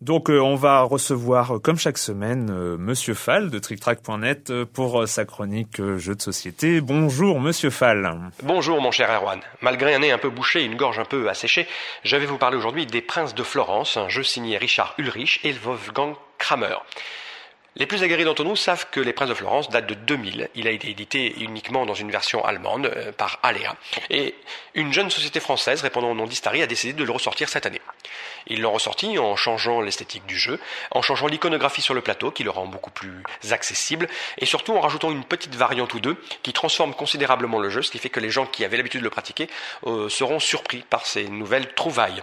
Donc 0.00 0.28
euh, 0.28 0.40
on 0.40 0.54
va 0.54 0.82
recevoir, 0.82 1.56
euh, 1.56 1.58
comme 1.58 1.78
chaque 1.78 1.98
semaine, 1.98 2.50
euh, 2.50 2.76
Monsieur 2.76 3.14
Fall 3.14 3.50
de 3.50 3.58
TrickTrack.net 3.58 4.50
euh, 4.50 4.66
pour 4.66 5.08
sa 5.08 5.24
chronique 5.24 5.80
jeux 5.96 6.14
de 6.14 6.22
société. 6.22 6.80
Bonjour 6.80 7.40
Monsieur 7.40 7.70
Fall. 7.70 8.20
Bonjour 8.42 8.80
mon 8.80 8.90
cher 8.90 9.10
Erwan. 9.10 9.40
Malgré 9.60 9.94
un 9.94 10.00
nez 10.00 10.10
un 10.10 10.18
peu 10.18 10.30
bouché 10.30 10.62
et 10.62 10.64
une 10.64 10.76
gorge 10.76 10.98
un 10.98 11.04
peu 11.04 11.28
asséchée, 11.28 11.66
je 12.02 12.16
vais 12.16 12.26
vous 12.26 12.38
parler 12.38 12.56
aujourd'hui 12.56 12.86
des 12.86 13.00
Princes 13.00 13.34
de 13.34 13.42
Florence, 13.42 13.96
un 13.96 14.08
jeu 14.08 14.22
signé 14.22 14.58
Richard 14.58 14.94
Ulrich 14.98 15.40
et 15.44 15.52
Wolfgang 15.52 16.14
Kramer. 16.38 16.76
Les 17.76 17.86
plus 17.86 18.04
aguerris 18.04 18.22
d'entre 18.22 18.44
nous 18.44 18.54
savent 18.54 18.86
que 18.92 19.00
Les 19.00 19.12
Princes 19.12 19.30
de 19.30 19.34
Florence 19.34 19.68
date 19.68 19.86
de 19.86 19.94
2000. 19.94 20.48
Il 20.54 20.68
a 20.68 20.70
été 20.70 20.90
édité 20.90 21.34
uniquement 21.40 21.86
dans 21.86 21.94
une 21.94 22.10
version 22.10 22.44
allemande 22.44 22.86
euh, 22.86 23.10
par 23.10 23.40
Alea. 23.42 23.74
Et 24.10 24.36
une 24.74 24.92
jeune 24.92 25.10
société 25.10 25.40
française 25.40 25.82
répondant 25.82 26.12
au 26.12 26.14
nom 26.14 26.26
d'Istari 26.26 26.62
a 26.62 26.68
décidé 26.68 26.92
de 26.92 27.02
le 27.02 27.10
ressortir 27.10 27.48
cette 27.48 27.66
année. 27.66 27.80
Ils 28.46 28.60
l'ont 28.60 28.72
ressorti 28.72 29.18
en 29.18 29.34
changeant 29.34 29.80
l'esthétique 29.80 30.24
du 30.26 30.38
jeu, 30.38 30.60
en 30.92 31.02
changeant 31.02 31.26
l'iconographie 31.26 31.82
sur 31.82 31.94
le 31.94 32.00
plateau 32.00 32.30
qui 32.30 32.44
le 32.44 32.50
rend 32.50 32.66
beaucoup 32.66 32.90
plus 32.90 33.24
accessible 33.50 34.06
et 34.38 34.46
surtout 34.46 34.74
en 34.74 34.80
rajoutant 34.80 35.10
une 35.10 35.24
petite 35.24 35.56
variante 35.56 35.94
ou 35.94 36.00
deux 36.00 36.16
qui 36.44 36.52
transforme 36.52 36.94
considérablement 36.94 37.58
le 37.58 37.70
jeu, 37.70 37.82
ce 37.82 37.90
qui 37.90 37.98
fait 37.98 38.10
que 38.10 38.20
les 38.20 38.30
gens 38.30 38.46
qui 38.46 38.64
avaient 38.64 38.76
l'habitude 38.76 39.00
de 39.00 39.04
le 39.04 39.10
pratiquer 39.10 39.48
euh, 39.86 40.08
seront 40.08 40.38
surpris 40.38 40.84
par 40.88 41.06
ces 41.06 41.24
nouvelles 41.24 41.74
trouvailles. 41.74 42.22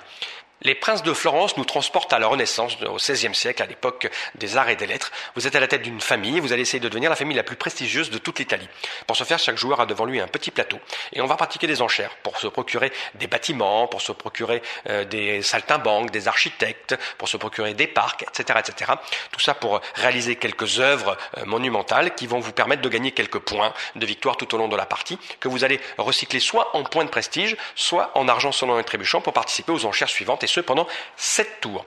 Les 0.64 0.76
princes 0.76 1.02
de 1.02 1.14
Florence 1.14 1.58
nous 1.58 1.66
transportent 1.66 2.14
à 2.14 2.20
la 2.20 2.28
Renaissance, 2.28 2.78
au 2.84 2.98
XVIe 2.98 3.34
siècle, 3.34 3.64
à 3.64 3.66
l'époque 3.66 4.10
des 4.36 4.58
arts 4.58 4.70
et 4.70 4.76
des 4.76 4.86
lettres. 4.86 5.12
Vous 5.36 5.48
êtes 5.48 5.56
à 5.56 5.60
la 5.60 5.68
tête 5.68 5.82
d'une 5.82 6.02
famille 6.02 6.40
vous 6.40 6.54
allez 6.54 6.62
essayer 6.62 6.80
de 6.80 6.88
devenir 6.88 7.10
la 7.10 7.16
famille 7.16 7.36
la 7.36 7.44
plus 7.44 7.56
prestigieuse 7.56 8.10
de 8.10 8.18
toute 8.18 8.40
l'Italie. 8.40 8.68
Pour 9.08 9.18
ce 9.18 9.24
faire, 9.24 9.40
chaque 9.40 9.58
joueur 9.58 9.82
a 9.82 9.86
devant 9.86 10.06
lui 10.06 10.20
un 10.20 10.28
petit 10.28 10.52
plateau 10.52 10.80
et 11.14 11.22
on 11.22 11.26
va 11.26 11.36
pratiquer 11.36 11.68
des 11.68 11.82
enchères 11.82 12.16
pour 12.24 12.38
se 12.38 12.48
procurer 12.48 12.92
des 13.16 13.28
bâtiments, 13.28 13.88
pour 13.88 14.02
se 14.02 14.12
procurer 14.12 14.62
euh, 14.90 15.04
des 15.04 15.42
saltimbanques, 15.42 16.12
des 16.12 16.28
architectes, 16.28 16.96
pour 17.18 17.28
se 17.28 17.38
procurer 17.38 17.74
des 17.74 17.88
parcs, 17.88 18.24
etc., 18.24 18.60
etc. 18.60 18.92
Tout 19.32 19.40
ça 19.40 19.54
pour 19.54 19.82
réaliser 19.96 20.36
quelques 20.36 20.80
œuvres 20.80 21.18
euh, 21.38 21.46
monumentales 21.46 22.14
qui 22.16 22.28
vont 22.28 22.40
vous 22.40 22.54
permettre 22.54 22.82
de 22.82 22.90
gagner 22.90 23.12
quelques 23.12 23.40
points 23.40 23.74
de 23.96 24.06
victoire 24.06 24.38
tout 24.38 24.54
au 24.54 24.58
long 24.58 24.68
de 24.68 24.78
la 24.78 24.86
partie 24.86 25.18
que 25.40 25.48
vous 25.48 25.64
allez 25.64 25.80
recycler 25.98 26.40
soit 26.40 26.76
en 26.76 26.84
points 26.84 27.06
de 27.06 27.10
prestige, 27.10 27.58
soit 27.76 28.12
en 28.16 28.28
argent 28.28 28.52
sonnant 28.52 28.78
et 28.78 28.84
trébuchant 28.84 29.22
pour 29.22 29.34
participer 29.34 29.72
aux 29.72 29.86
enchères 29.86 30.10
suivantes 30.10 30.44
et 30.44 30.48
ce 30.52 30.60
pendant 30.60 30.88
7 31.18 31.62
tours. 31.62 31.86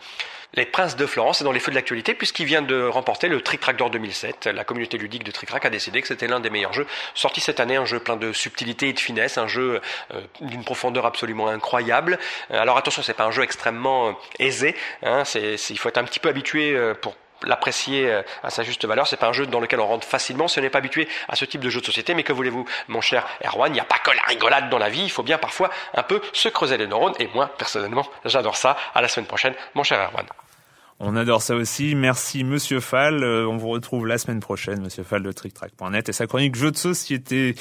Les 0.56 0.66
Princes 0.66 0.94
de 0.94 1.04
Florence 1.04 1.40
est 1.40 1.44
dans 1.44 1.50
les 1.50 1.58
feux 1.58 1.72
de 1.72 1.76
l'actualité 1.76 2.14
puisqu'il 2.14 2.46
vient 2.46 2.62
de 2.62 2.84
remporter 2.84 3.26
le 3.26 3.40
Trick 3.40 3.60
Track 3.60 3.76
d'Or 3.76 3.90
2007. 3.90 4.46
La 4.46 4.62
communauté 4.62 4.98
ludique 4.98 5.24
de 5.24 5.32
Trick 5.32 5.48
Track 5.48 5.64
a 5.64 5.70
décidé 5.70 6.00
que 6.00 6.06
c'était 6.06 6.28
l'un 6.28 6.38
des 6.38 6.50
meilleurs 6.50 6.72
jeux 6.72 6.86
sortis 7.14 7.40
cette 7.40 7.58
année, 7.58 7.74
un 7.74 7.84
jeu 7.84 7.98
plein 7.98 8.16
de 8.16 8.32
subtilité 8.32 8.88
et 8.88 8.92
de 8.92 9.00
finesse, 9.00 9.36
un 9.36 9.48
jeu 9.48 9.80
euh, 10.12 10.20
d'une 10.40 10.62
profondeur 10.62 11.06
absolument 11.06 11.48
incroyable. 11.48 12.18
Euh, 12.52 12.60
Alors 12.60 12.76
attention, 12.76 13.02
c'est 13.02 13.14
pas 13.14 13.24
un 13.24 13.32
jeu 13.32 13.42
extrêmement 13.42 14.10
euh, 14.10 14.12
aisé, 14.38 14.76
hein, 15.02 15.24
il 15.34 15.78
faut 15.78 15.88
être 15.88 15.98
un 15.98 16.04
petit 16.04 16.20
peu 16.20 16.28
habitué 16.28 16.76
pour 17.00 17.16
l'apprécier 17.42 18.10
euh, 18.10 18.22
à 18.42 18.50
sa 18.50 18.62
juste 18.62 18.84
valeur. 18.84 19.06
C'est 19.06 19.16
pas 19.16 19.28
un 19.28 19.32
jeu 19.32 19.46
dans 19.46 19.60
lequel 19.60 19.80
on 19.80 19.86
rentre 19.86 20.06
facilement 20.06 20.48
si 20.48 20.58
on 20.58 20.62
n'est 20.62 20.70
pas 20.70 20.78
habitué 20.78 21.08
à 21.28 21.36
ce 21.36 21.44
type 21.44 21.60
de 21.60 21.70
jeu 21.70 21.80
de 21.80 21.86
société. 21.86 22.14
Mais 22.14 22.22
que 22.22 22.32
voulez-vous, 22.32 22.64
mon 22.88 23.00
cher 23.00 23.26
Erwan, 23.44 23.70
il 23.70 23.74
n'y 23.74 23.80
a 23.80 23.84
pas 23.84 23.98
que 23.98 24.10
la 24.10 24.22
rigolade 24.22 24.70
dans 24.70 24.78
la 24.78 24.88
vie. 24.88 25.02
Il 25.02 25.10
faut 25.10 25.22
bien 25.22 25.38
parfois 25.38 25.70
un 25.94 26.02
peu 26.02 26.20
se 26.32 26.48
creuser 26.48 26.76
les 26.76 26.86
neurones. 26.86 27.14
Et 27.18 27.28
moi, 27.34 27.50
personnellement, 27.58 28.06
j'adore 28.24 28.56
ça. 28.56 28.76
À 28.94 29.02
la 29.02 29.08
semaine 29.08 29.26
prochaine, 29.26 29.54
mon 29.74 29.82
cher 29.82 30.00
Erwan. 30.10 30.26
On 31.00 31.16
adore 31.16 31.42
ça 31.42 31.54
aussi. 31.54 31.94
Merci 31.94 32.44
Monsieur 32.44 32.80
Fall. 32.80 33.24
Euh, 33.24 33.46
on 33.46 33.56
vous 33.56 33.68
retrouve 33.68 34.06
la 34.06 34.18
semaine 34.18 34.40
prochaine, 34.40 34.80
Monsieur 34.80 35.02
Fall 35.02 35.22
de 35.22 35.32
TrickTrack.net 35.32 36.08
et 36.08 36.12
sa 36.12 36.26
chronique 36.26 36.54
jeux 36.54 36.70
de 36.70 36.76
société. 36.76 37.56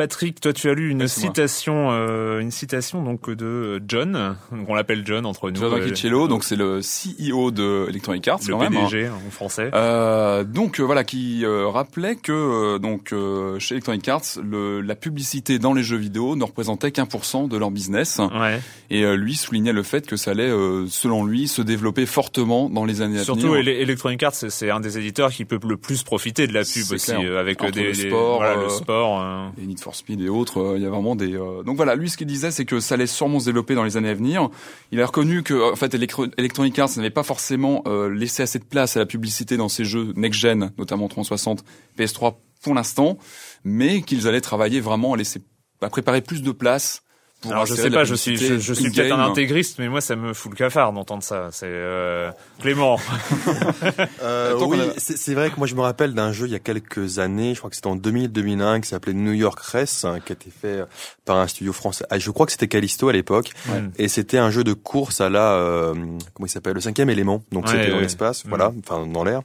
Patrick, 0.00 0.40
toi 0.40 0.54
tu 0.54 0.70
as 0.70 0.72
lu 0.72 0.88
une 0.88 1.06
citation, 1.08 1.88
euh, 1.90 2.38
une 2.40 2.50
citation 2.50 3.02
donc 3.02 3.28
de 3.28 3.82
John, 3.86 4.34
on 4.66 4.74
l'appelle 4.74 5.02
John 5.04 5.26
entre 5.26 5.50
nous. 5.50 5.60
John 5.60 5.74
euh, 5.74 5.76
Ricciello, 5.84 6.26
donc 6.26 6.42
c'est 6.42 6.56
le 6.56 6.80
CEO 6.80 7.50
de 7.50 7.84
Electronic 7.90 8.26
Arts 8.28 8.40
le 8.48 8.54
quand 8.54 8.60
même. 8.60 8.74
hein. 8.78 8.86
PDG 8.88 9.06
hein, 9.08 9.12
en 9.26 9.30
français. 9.30 9.70
Euh, 9.74 10.42
donc 10.42 10.80
euh, 10.80 10.84
voilà, 10.84 11.04
qui 11.04 11.44
euh, 11.44 11.66
rappelait 11.68 12.16
que 12.16 12.32
euh, 12.32 12.78
donc 12.78 13.12
euh, 13.12 13.58
chez 13.58 13.74
Electronic 13.74 14.08
Arts, 14.08 14.22
le, 14.42 14.80
la 14.80 14.94
publicité 14.94 15.58
dans 15.58 15.74
les 15.74 15.82
jeux 15.82 15.98
vidéo 15.98 16.34
ne 16.34 16.44
représentait 16.44 16.92
qu'un 16.92 17.04
pour 17.04 17.26
cent 17.26 17.46
de 17.46 17.58
leur 17.58 17.70
business, 17.70 18.20
Ouais. 18.40 18.58
et 18.88 19.04
euh, 19.04 19.16
lui 19.16 19.34
soulignait 19.36 19.74
le 19.74 19.82
fait 19.82 20.06
que 20.06 20.16
ça 20.16 20.30
allait, 20.30 20.48
euh, 20.48 20.86
selon 20.88 21.26
lui, 21.26 21.46
se 21.46 21.60
développer 21.60 22.06
fortement 22.06 22.70
dans 22.70 22.86
les 22.86 23.02
années 23.02 23.18
à 23.20 23.24
Surtout 23.24 23.48
venir. 23.52 23.58
Ele- 23.68 23.82
Electronic 23.82 24.22
Arts, 24.22 24.34
c'est- 24.34 24.70
un 24.70 24.80
des 24.80 24.96
éditeurs 24.96 25.30
qui 25.30 25.44
peut 25.44 25.58
le 25.68 25.76
plus 25.76 26.02
profiter 26.04 26.46
de 26.46 26.54
la 26.54 26.62
pub 26.62 26.90
aussi, 26.90 27.06
clair. 27.12 27.20
euh, 27.22 27.38
avec 27.38 27.60
euh, 27.62 27.66
Entre 27.66 27.74
des, 27.74 27.88
le 27.88 27.92
sport, 27.94 28.36
voilà, 28.38 28.58
euh, 28.58 28.62
le 28.62 28.68
sport. 28.70 29.20
euh, 29.20 29.46
et 29.62 29.66
Need 29.66 29.80
for 29.80 29.89
Speed 29.94 30.20
et 30.20 30.28
autres, 30.28 30.58
euh, 30.60 30.76
il 30.76 30.82
y 30.82 30.86
a 30.86 30.90
vraiment 30.90 31.16
des. 31.16 31.34
euh, 31.34 31.62
Donc 31.62 31.76
voilà, 31.76 31.94
lui 31.94 32.08
ce 32.10 32.16
qu'il 32.16 32.26
disait, 32.26 32.50
c'est 32.50 32.64
que 32.64 32.80
ça 32.80 32.94
allait 32.94 33.06
sûrement 33.06 33.40
se 33.40 33.46
développer 33.46 33.74
dans 33.74 33.84
les 33.84 33.96
années 33.96 34.08
à 34.10 34.14
venir. 34.14 34.48
Il 34.92 35.00
a 35.00 35.06
reconnu 35.06 35.42
que 35.42 35.72
en 35.72 35.76
fait 35.76 35.94
Electro- 35.94 36.28
Electronic 36.38 36.78
Arts 36.78 36.90
n'avait 36.96 37.10
pas 37.10 37.22
forcément 37.22 37.82
euh, 37.86 38.08
laissé 38.08 38.42
assez 38.42 38.58
de 38.58 38.64
place 38.64 38.96
à 38.96 39.00
la 39.00 39.06
publicité 39.06 39.56
dans 39.56 39.68
ses 39.68 39.84
jeux 39.84 40.12
next 40.16 40.40
gen, 40.40 40.70
notamment 40.78 41.08
360, 41.08 41.64
PS3 41.98 42.36
pour 42.62 42.74
l'instant, 42.74 43.16
mais 43.64 44.02
qu'ils 44.02 44.28
allaient 44.28 44.40
travailler 44.40 44.80
vraiment 44.80 45.14
à 45.14 45.16
laisser, 45.16 45.40
à 45.80 45.88
préparer 45.88 46.20
plus 46.20 46.42
de 46.42 46.52
place 46.52 47.02
pour 47.40 47.52
Alors 47.52 47.66
je 47.66 47.74
sais 47.74 47.90
pas, 47.90 48.04
je 48.04 48.14
suis, 48.14 48.36
je, 48.36 48.72
suis 48.74 48.90
peut-être 48.90 49.12
un 49.12 49.24
intégriste, 49.24 49.78
mais 49.78 49.88
moi 49.88 50.00
ça 50.00 50.14
me 50.16 50.34
fout 50.34 50.50
le 50.52 50.56
cafard 50.56 50.92
d'entendre 50.92 51.22
ça. 51.22 51.48
C'est 51.52 51.66
euh, 51.68 52.30
Clément. 52.60 52.98
Euh, 54.22 54.54
oui, 54.66 54.78
a- 54.80 54.92
c'est 54.98 55.34
vrai 55.34 55.50
que 55.50 55.56
moi 55.56 55.66
je 55.66 55.74
me 55.74 55.80
rappelle 55.80 56.14
d'un 56.14 56.32
jeu 56.32 56.46
il 56.46 56.52
y 56.52 56.54
a 56.54 56.58
quelques 56.58 57.18
années, 57.18 57.54
je 57.54 57.58
crois 57.58 57.70
que 57.70 57.76
c'était 57.76 57.88
en 57.88 57.96
2000-2001, 57.96 58.80
qui 58.82 58.88
s'appelait 58.88 59.14
New 59.14 59.32
York 59.32 59.58
Race, 59.60 60.04
hein, 60.04 60.18
qui 60.24 60.32
a 60.32 60.34
été 60.34 60.50
fait 60.50 60.84
par 61.24 61.38
un 61.38 61.46
studio 61.46 61.72
français. 61.72 62.04
Ah, 62.10 62.18
je 62.18 62.30
crois 62.30 62.46
que 62.46 62.52
c'était 62.52 62.68
Callisto 62.68 63.08
à 63.08 63.12
l'époque, 63.12 63.52
Ouais. 63.68 63.82
et 63.98 64.08
c'était 64.08 64.38
un 64.38 64.50
jeu 64.50 64.62
de 64.64 64.72
course 64.72 65.20
à 65.20 65.30
la 65.30 65.52
euh, 65.54 65.94
comment 66.34 66.46
il 66.46 66.50
s'appelle, 66.50 66.74
le 66.74 66.80
cinquième 66.80 67.10
élément. 67.10 67.42
Donc 67.52 67.66
Ouais, 67.66 67.72
c'était 67.72 67.88
dans 67.90 67.96
ouais. 67.96 68.02
l'espace, 68.02 68.44
Mm. 68.44 68.48
voilà, 68.48 68.72
enfin 68.78 69.06
dans 69.06 69.24
l'air. 69.24 69.42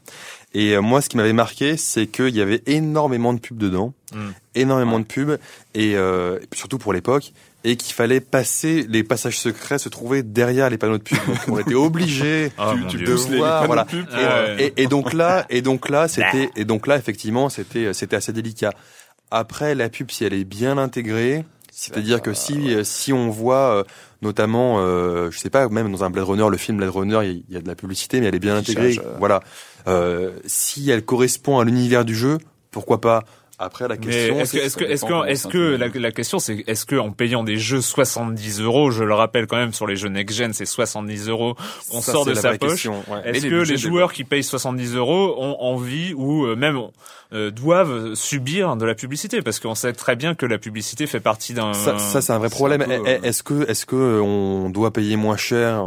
Et 0.58 0.72
euh, 0.76 0.82
moi, 0.82 1.02
ce 1.02 1.10
qui 1.10 1.18
m'avait 1.18 1.34
marqué, 1.34 1.76
c'est 1.78 2.08
qu'il 2.08 2.34
y 2.36 2.41
avait 2.41 2.63
énormément 2.65 3.34
de 3.34 3.39
pubs 3.39 3.58
dedans, 3.58 3.94
Mm. 4.13 4.30
énormément 4.56 5.00
de 5.00 5.04
pubs, 5.04 5.38
et, 5.74 5.96
euh, 5.98 6.39
surtout 6.54 6.78
pour 6.78 6.94
l'époque, 6.94 7.34
et 7.65 7.76
qu'il 7.76 7.94
fallait 7.94 8.22
passer 8.22 8.86
les 8.88 9.04
passages 9.04 9.38
secrets, 9.38 9.78
se 9.80 9.89
trouver 9.89 10.24
derrière 10.24 10.70
les 10.70 10.78
panneaux 10.78 10.98
de 10.98 11.04
pub. 11.04 11.18
Donc 11.28 11.38
on 11.50 11.60
était 11.60 11.74
obligé 11.74 12.52
Dieu. 12.89 13.00
de 13.06 13.32
les 13.32 13.38
voir, 13.38 13.65
voilà. 13.65 13.86
Et, 13.91 13.96
euh, 14.13 14.56
Ouais. 14.56 14.74
et, 14.78 14.84
et 14.84 14.88
donc 14.88 15.12
là, 15.12 15.46
et 15.50 15.62
donc 15.62 15.89
là, 15.89 16.08
c'était, 16.08 16.50
et 16.56 16.63
donc 16.63 16.88
là, 16.88 16.96
effectivement, 16.96 17.50
c'était, 17.50 17.94
c'était 17.94 18.15
assez 18.15 18.32
délicat. 18.32 18.72
Après, 19.32 19.76
la 19.76 19.89
pub, 19.89 20.12
si 20.12 20.24
elle 20.24 20.34
est 20.34 20.44
bien 20.46 20.78
intégrée, 20.78 21.44
c'est-à-dire 21.78 22.22
que 22.22 22.34
si, 22.34 22.74
euh, 22.74 22.84
si 22.84 23.12
on 23.12 23.30
voit, 23.30 23.76
euh, 23.80 23.84
notamment, 24.22 24.78
euh, 24.80 25.30
je 25.32 25.38
sais 25.40 25.50
pas, 25.50 25.68
même 25.70 25.92
dans 25.92 26.04
un 26.04 26.10
Blade 26.10 26.26
Runner, 26.26 26.48
le 26.50 26.58
film 26.58 26.78
Blade 26.78 26.90
Runner, 26.90 27.20
il 27.24 27.28
y 27.28 27.30
a- 27.32 27.42
il 27.50 27.54
y, 27.54 27.58
a 27.58 27.62
de 27.62 27.68
la 27.68 27.76
publicité, 27.76 28.20
mais 28.22 28.28
elle 28.28 28.36
est 28.36 28.40
bien 28.40 28.56
intégrée. 28.56 28.98
Euh. 28.98 29.16
Voilà. 29.20 29.42
Euh, 29.88 30.32
si 30.46 30.90
elle 30.90 31.04
correspond 31.04 31.60
à 31.60 31.66
l'univers 31.66 32.06
du 32.06 32.16
jeu, 32.16 32.38
pourquoi 32.72 33.02
pas 33.02 33.24
Après, 33.58 33.88
la 33.88 33.96
question, 33.98 34.39
est-ce 34.39 34.52
que, 34.54 34.58
est-ce 34.58 34.78
que, 34.78 34.84
est-ce 34.84 35.48
est-ce 35.48 35.98
la, 35.98 36.12
question 36.12 36.39
c'est, 36.39 36.63
est-ce 36.68 36.86
que 36.86 36.96
en 36.98 37.12
payant 37.12 37.44
des 37.44 37.58
jeux 37.58 37.82
70 37.82 38.60
euros, 38.62 38.91
je 38.91 39.04
le 39.04 39.13
rappelle 39.13 39.48
quand 39.48 39.56
même 39.58 39.74
sur 39.74 39.88
les 39.88 39.96
jeux 39.96 40.10
next-gen, 40.10 40.52
c'est 40.54 40.65
70 40.65 41.30
euros 41.30 41.56
qu'on 41.89 42.02
sort 42.02 42.26
de 42.26 42.32
la 42.32 42.41
sa 42.41 42.58
poche. 42.58 42.86
ouais. 42.88 42.94
Est-ce 43.24 43.46
que 43.48 43.56
les 43.63 43.78
joueurs 43.78 44.12
qui 44.12 44.24
payent 44.26 44.44
70 44.44 44.96
euros 44.96 45.36
ont 45.38 45.56
envie 45.62 46.13
ou 46.13 46.46
euh, 46.46 46.56
même 46.56 46.80
euh, 47.34 47.50
doivent 47.50 48.13
subir 48.13 48.76
de 48.76 48.86
la 48.86 48.94
publicité? 48.94 49.41
Parce 49.41 49.60
qu'on 49.60 49.74
sait 49.76 49.94
très 49.94 50.15
bien 50.15 50.36
que 50.36 50.46
la 50.46 50.58
publicité 50.58 51.08
fait 51.08 51.20
partie 51.22 51.54
d'un. 51.54 51.74
Ça, 51.74 51.98
ça 51.98 52.22
c'est 52.22 52.34
un 52.34 52.38
vrai 52.39 52.50
problème. 52.50 52.84
peu, 52.84 52.91
Eh, 52.91 52.96
euh, 53.10 53.20
eh, 53.24 53.28
Est-ce 53.28 53.41
que, 53.41 53.70
est-ce 53.70 53.86
que 53.86 54.20
on 54.22 54.70
doit 54.70 54.91
payer 54.91 55.15
moins 55.15 55.38
cher 55.38 55.82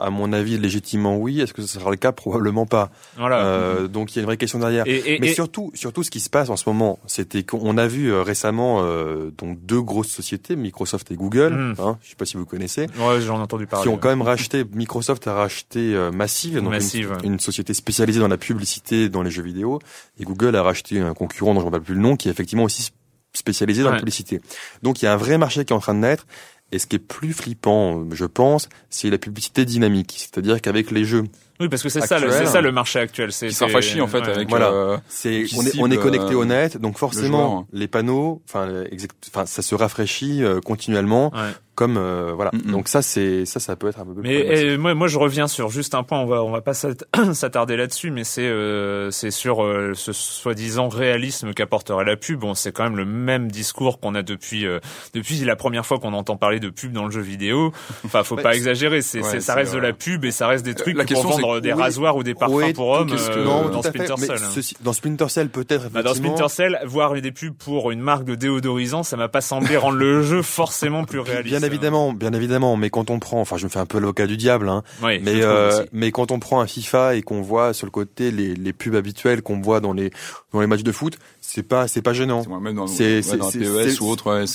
À 0.00 0.10
mon 0.10 0.32
avis, 0.32 0.58
légitimement, 0.58 1.16
oui. 1.16 1.40
Est-ce 1.40 1.52
que 1.54 1.62
ce 1.62 1.78
sera 1.80 1.90
le 1.90 1.96
cas? 1.96 2.12
Probablement 2.12 2.66
pas. 2.66 2.90
Voilà. 3.16 3.44
Euh, 3.46 3.88
donc 3.88 4.12
il 4.12 4.16
y 4.16 4.18
a 4.18 4.22
une 4.22 4.26
vraie 4.26 4.36
question 4.36 4.58
derrière. 4.58 4.84
et, 4.86 5.14
et, 5.14 5.18
Mais 5.20 5.28
et- 5.30 5.34
surtout, 5.34 5.70
surtout, 5.74 6.02
ce 6.02 6.10
qui 6.10 6.20
se 6.20 6.30
passe 6.30 6.48
en 6.50 6.56
ce 6.56 6.68
moment, 6.68 6.98
c'était 7.14 7.44
qu'on 7.44 7.78
a 7.78 7.86
vu 7.86 8.12
euh, 8.12 8.22
récemment 8.22 8.80
euh, 8.82 9.30
donc 9.38 9.64
deux 9.64 9.80
grosses 9.80 10.08
sociétés, 10.08 10.56
Microsoft 10.56 11.12
et 11.12 11.14
Google. 11.14 11.54
Mm. 11.54 11.74
Hein, 11.78 11.98
je 12.02 12.10
sais 12.10 12.16
pas 12.16 12.24
si 12.24 12.36
vous 12.36 12.44
connaissez, 12.44 12.88
ouais, 12.98 13.20
j'en 13.20 13.38
ai 13.38 13.42
entendu 13.42 13.68
parler. 13.68 13.84
qui 13.84 13.88
ont 13.88 13.98
quand 13.98 14.08
même 14.08 14.22
racheté. 14.22 14.64
Microsoft 14.64 15.28
a 15.28 15.34
racheté 15.34 15.94
euh, 15.94 16.10
Massive, 16.10 16.60
donc 16.60 16.70
Massive, 16.70 17.12
ouais. 17.12 17.18
une, 17.22 17.38
société 17.38 17.72
spécialisée 17.72 18.18
dans 18.18 18.26
la 18.26 18.36
publicité 18.36 19.08
dans 19.08 19.22
les 19.22 19.30
jeux 19.30 19.44
vidéo, 19.44 19.78
et 20.18 20.24
Google 20.24 20.56
a 20.56 20.64
racheté 20.64 20.98
un 20.98 21.14
concurrent 21.14 21.54
dont 21.54 21.60
je 21.60 21.66
ne 21.66 21.70
me 21.70 21.74
rappelle 21.76 21.86
plus 21.86 21.94
le 21.94 22.00
nom, 22.00 22.16
qui 22.16 22.26
est 22.26 22.32
effectivement 22.32 22.64
aussi 22.64 22.90
spécialisé 23.32 23.82
dans 23.82 23.90
Ouais. 23.90 23.94
la 23.94 24.00
publicité. 24.00 24.40
Donc 24.82 25.00
il 25.00 25.04
y 25.04 25.08
a 25.08 25.12
un 25.12 25.16
vrai 25.16 25.38
marché 25.38 25.64
qui 25.64 25.72
est 25.72 25.76
en 25.76 25.80
train 25.80 25.94
de 25.94 26.00
naître. 26.00 26.26
Et 26.72 26.80
ce 26.80 26.88
qui 26.88 26.96
est 26.96 26.98
plus 26.98 27.32
flippant, 27.32 28.04
je 28.10 28.24
pense, 28.24 28.68
c'est 28.90 29.08
la 29.08 29.18
publicité 29.18 29.64
dynamique. 29.64 30.14
C'est-à-dire 30.16 30.60
qu'avec 30.60 30.90
les 30.90 31.04
jeux, 31.04 31.22
Oui, 31.60 31.68
parce 31.68 31.82
que 31.82 31.88
c'est 31.88 32.00
ça, 32.00 32.18
c'est 32.18 32.46
ça 32.46 32.60
le 32.60 32.72
marché 32.72 32.98
actuel. 32.98 33.30
C'est 33.32 33.48
qui 33.48 34.00
en 34.00 34.06
fait 34.08 34.20
ouais. 34.20 34.28
avec 34.28 34.48
Voilà. 34.48 34.70
euh, 34.72 34.96
c'est 35.08 35.44
on 35.56 35.64
est, 35.64 35.78
on 35.78 35.90
est 35.90 35.96
connecté 35.96 36.34
euh, 36.34 36.38
au 36.38 36.44
net, 36.44 36.78
donc 36.78 36.98
forcément 36.98 37.66
les 37.72 37.86
panneaux, 37.86 38.42
enfin, 38.48 38.84
exact- 38.90 39.30
enfin, 39.32 39.46
ça 39.46 39.62
se 39.62 39.74
rafraîchit 39.74 40.42
euh, 40.42 40.60
continuellement, 40.60 41.32
Ouais. 41.32 41.40
Comme 41.74 41.96
euh, 41.96 42.32
voilà. 42.34 42.50
Mm. 42.52 42.70
Donc 42.72 42.88
ça, 42.88 43.02
c'est 43.02 43.44
ça, 43.44 43.60
ça 43.60 43.76
peut 43.76 43.88
être 43.88 44.00
un 44.00 44.04
peu. 44.04 44.14
plus 44.14 44.22
Mais 44.22 44.38
problématique. 44.40 44.68
euh, 44.70 44.78
moi, 44.78 44.94
moi, 44.94 45.08
je 45.08 45.18
reviens 45.18 45.48
sur 45.48 45.70
juste 45.70 45.94
un 45.94 46.02
point. 46.02 46.18
On 46.20 46.26
va, 46.26 46.42
on 46.42 46.50
va 46.50 46.60
pas 46.60 46.74
s'at- 46.74 47.04
s'attarder 47.32 47.76
là-dessus, 47.76 48.10
mais 48.10 48.24
c'est, 48.24 48.42
euh, 48.46 49.10
c'est 49.10 49.30
sur 49.30 49.62
euh, 49.64 49.92
ce 49.94 50.12
soi-disant 50.12 50.88
réalisme 50.88 51.52
qu'apporterait 51.52 52.04
la 52.04 52.16
pub. 52.16 52.40
Bon, 52.40 52.54
c'est 52.54 52.72
quand 52.72 52.84
même 52.84 52.96
le 52.96 53.04
même 53.04 53.50
discours 53.50 54.00
qu'on 54.00 54.14
a 54.14 54.22
depuis, 54.22 54.66
euh, 54.66 54.78
depuis 55.14 55.36
la 55.44 55.56
première 55.56 55.84
fois 55.86 55.98
qu'on 55.98 56.12
entend 56.12 56.36
parler 56.36 56.60
de 56.60 56.68
pub 56.70 56.92
dans 56.92 57.04
le 57.04 57.10
jeu 57.10 57.20
vidéo. 57.20 57.72
Enfin, 58.04 58.22
faut 58.22 58.36
Ouais, 58.36 58.42
pas 58.44 58.54
exagérer. 58.56 59.02
C'est, 59.02 59.20
ouais, 59.20 59.28
c'est- 59.30 59.40
ça 59.40 59.54
reste 59.54 59.72
de 59.72 59.78
euh, 59.78 59.82
la 59.82 59.92
pub 59.92 60.24
et 60.24 60.30
ça 60.30 60.46
reste 60.48 60.64
des 60.64 60.74
trucs 60.74 60.96
la 60.96 61.04
pour 61.04 61.22
vendre 61.22 61.60
des 61.60 61.72
oui, 61.72 61.80
rasoirs 61.82 62.16
ou 62.16 62.22
des 62.22 62.34
parfums 62.34 62.54
Oui, 62.54 62.72
pour 62.72 62.88
hommes 62.88 63.10
euh, 63.12 63.44
non, 63.44 63.68
dans. 63.68 63.82
Splinter 63.82 64.16
Cell. 64.16 64.38
ceci- 64.38 64.76
dans 64.82 64.92
Splinter 64.92 65.28
Cell, 65.28 65.48
peut-être. 65.48 65.90
Bah, 65.90 66.02
dans. 66.02 66.14
Splinter 66.14 66.48
Cell, 66.48 66.78
voir 66.86 67.14
des 67.14 67.32
pubs 67.32 67.54
pour 67.54 67.90
une 67.90 68.00
marque 68.00 68.24
de 68.24 68.34
déodorisant, 68.34 69.02
ça 69.02 69.16
m'a 69.16 69.28
pas 69.28 69.40
semblé 69.40 69.76
rendre 69.76 69.98
le 69.98 70.22
jeu 70.22 70.42
forcément 70.42 71.04
plus 71.04 71.20
réaliste. 71.20 71.56
Bien 71.58 71.62
évidemment, 71.66 72.12
bien 72.12 72.32
évidemment, 72.32 72.76
mais 72.76 72.90
quand 72.90 73.10
on 73.10 73.18
prend, 73.18 73.40
enfin, 73.40 73.56
je 73.56 73.64
me 73.64 73.68
fais 73.68 73.78
un 73.78 73.86
peu 73.86 73.98
l'avocat 73.98 74.26
du 74.26 74.36
diable, 74.36 74.68
hein, 74.68 74.82
Oui, 75.02 75.18
mais 75.22 75.42
euh, 75.42 75.84
mais 75.92 76.10
quand 76.12 76.30
on 76.30 76.38
prend 76.38 76.60
un 76.60 76.66
FIFA 76.66 77.16
et 77.16 77.22
qu'on 77.22 77.42
voit 77.42 77.72
sur 77.72 77.86
le 77.86 77.90
côté 77.90 78.30
les, 78.30 78.54
les 78.54 78.72
pubs 78.72 78.94
habituelles 78.94 79.42
qu'on 79.42 79.60
voit 79.60 79.80
dans 79.80 79.92
les 79.92 80.10
dans 80.52 80.60
les 80.60 80.66
matchs 80.66 80.82
de 80.82 80.92
foot, 80.92 81.18
c'est 81.40 81.62
pas 81.62 81.88
c'est 81.88 82.02
pas 82.02 82.12
gênant. 82.12 82.42
c'est 82.86 83.22
C'est- 83.50 83.58
PES 83.58 83.90
c'est- 83.90 84.00
ou 84.02 84.08
autre, 84.08 84.38
ouais, 84.38 84.46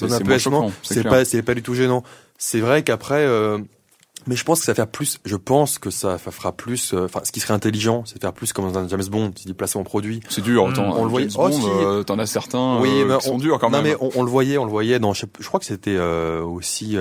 c'est 0.95 1.01
clair. 1.01 1.11
pas 1.11 1.25
c'est 1.25 1.41
pas 1.41 1.53
du 1.55 1.61
tout 1.63 1.73
gênant. 1.73 2.03
C'est 2.37 2.59
vrai 2.61 2.83
qu'après, 2.83 3.25
euh, 3.25 3.57
mais 4.29 4.35
je 4.37 4.43
pense 4.45 4.59
que 4.59 4.65
ça 4.65 4.71
va 4.71 4.75
faire 4.77 4.87
plus. 4.87 5.19
Je 5.25 5.35
pense 5.35 5.77
que 5.79 5.89
ça 5.89 6.17
fera 6.17 6.53
plus. 6.53 6.93
euh, 6.93 7.05
Enfin, 7.05 7.19
ce 7.25 7.31
qui 7.33 7.39
serait 7.41 7.53
intelligent, 7.53 8.03
c'est 8.05 8.15
de 8.15 8.21
faire 8.21 8.31
plus 8.31 8.53
comme 8.53 8.71
dans 8.71 8.79
un 8.79 8.87
James 8.87 9.03
Bond, 9.11 9.33
c'est 9.35 9.47
du 9.47 9.53
placement 9.53 9.83
produit. 9.83 10.21
C'est 10.29 10.41
dur, 10.41 10.65
Mm. 10.65 10.69
autant. 10.71 10.95
On 10.97 11.03
le 11.03 11.09
voyait- 11.09 11.29
James 11.29 11.37
Bond, 11.49 11.49
Oh, 11.51 11.59
si. 11.59 11.67
euh, 11.67 12.03
t'en 12.03 12.17
as 12.19 12.27
certains 12.27 12.79
Oui, 12.79 12.89
euh, 13.01 13.05
mais 13.05 13.17
qui 13.17 13.25
sont 13.25 13.33
on- 13.33 13.37
durs 13.39 13.59
quand 13.59 13.69
non, 13.71 13.81
même. 13.81 13.91
mais 13.91 13.97
on, 13.99 14.11
on 14.15 14.23
le 14.23 14.29
voyait, 14.29 14.57
on 14.57 14.65
le 14.65 14.71
voyait 14.71 14.99
dans. 14.99 15.13
Je, 15.13 15.21
sais- 15.21 15.27
je 15.39 15.47
crois 15.47 15.59
que 15.59 15.65
c'était 15.65 15.95
euh, 15.97 16.41
aussi. 16.43 16.95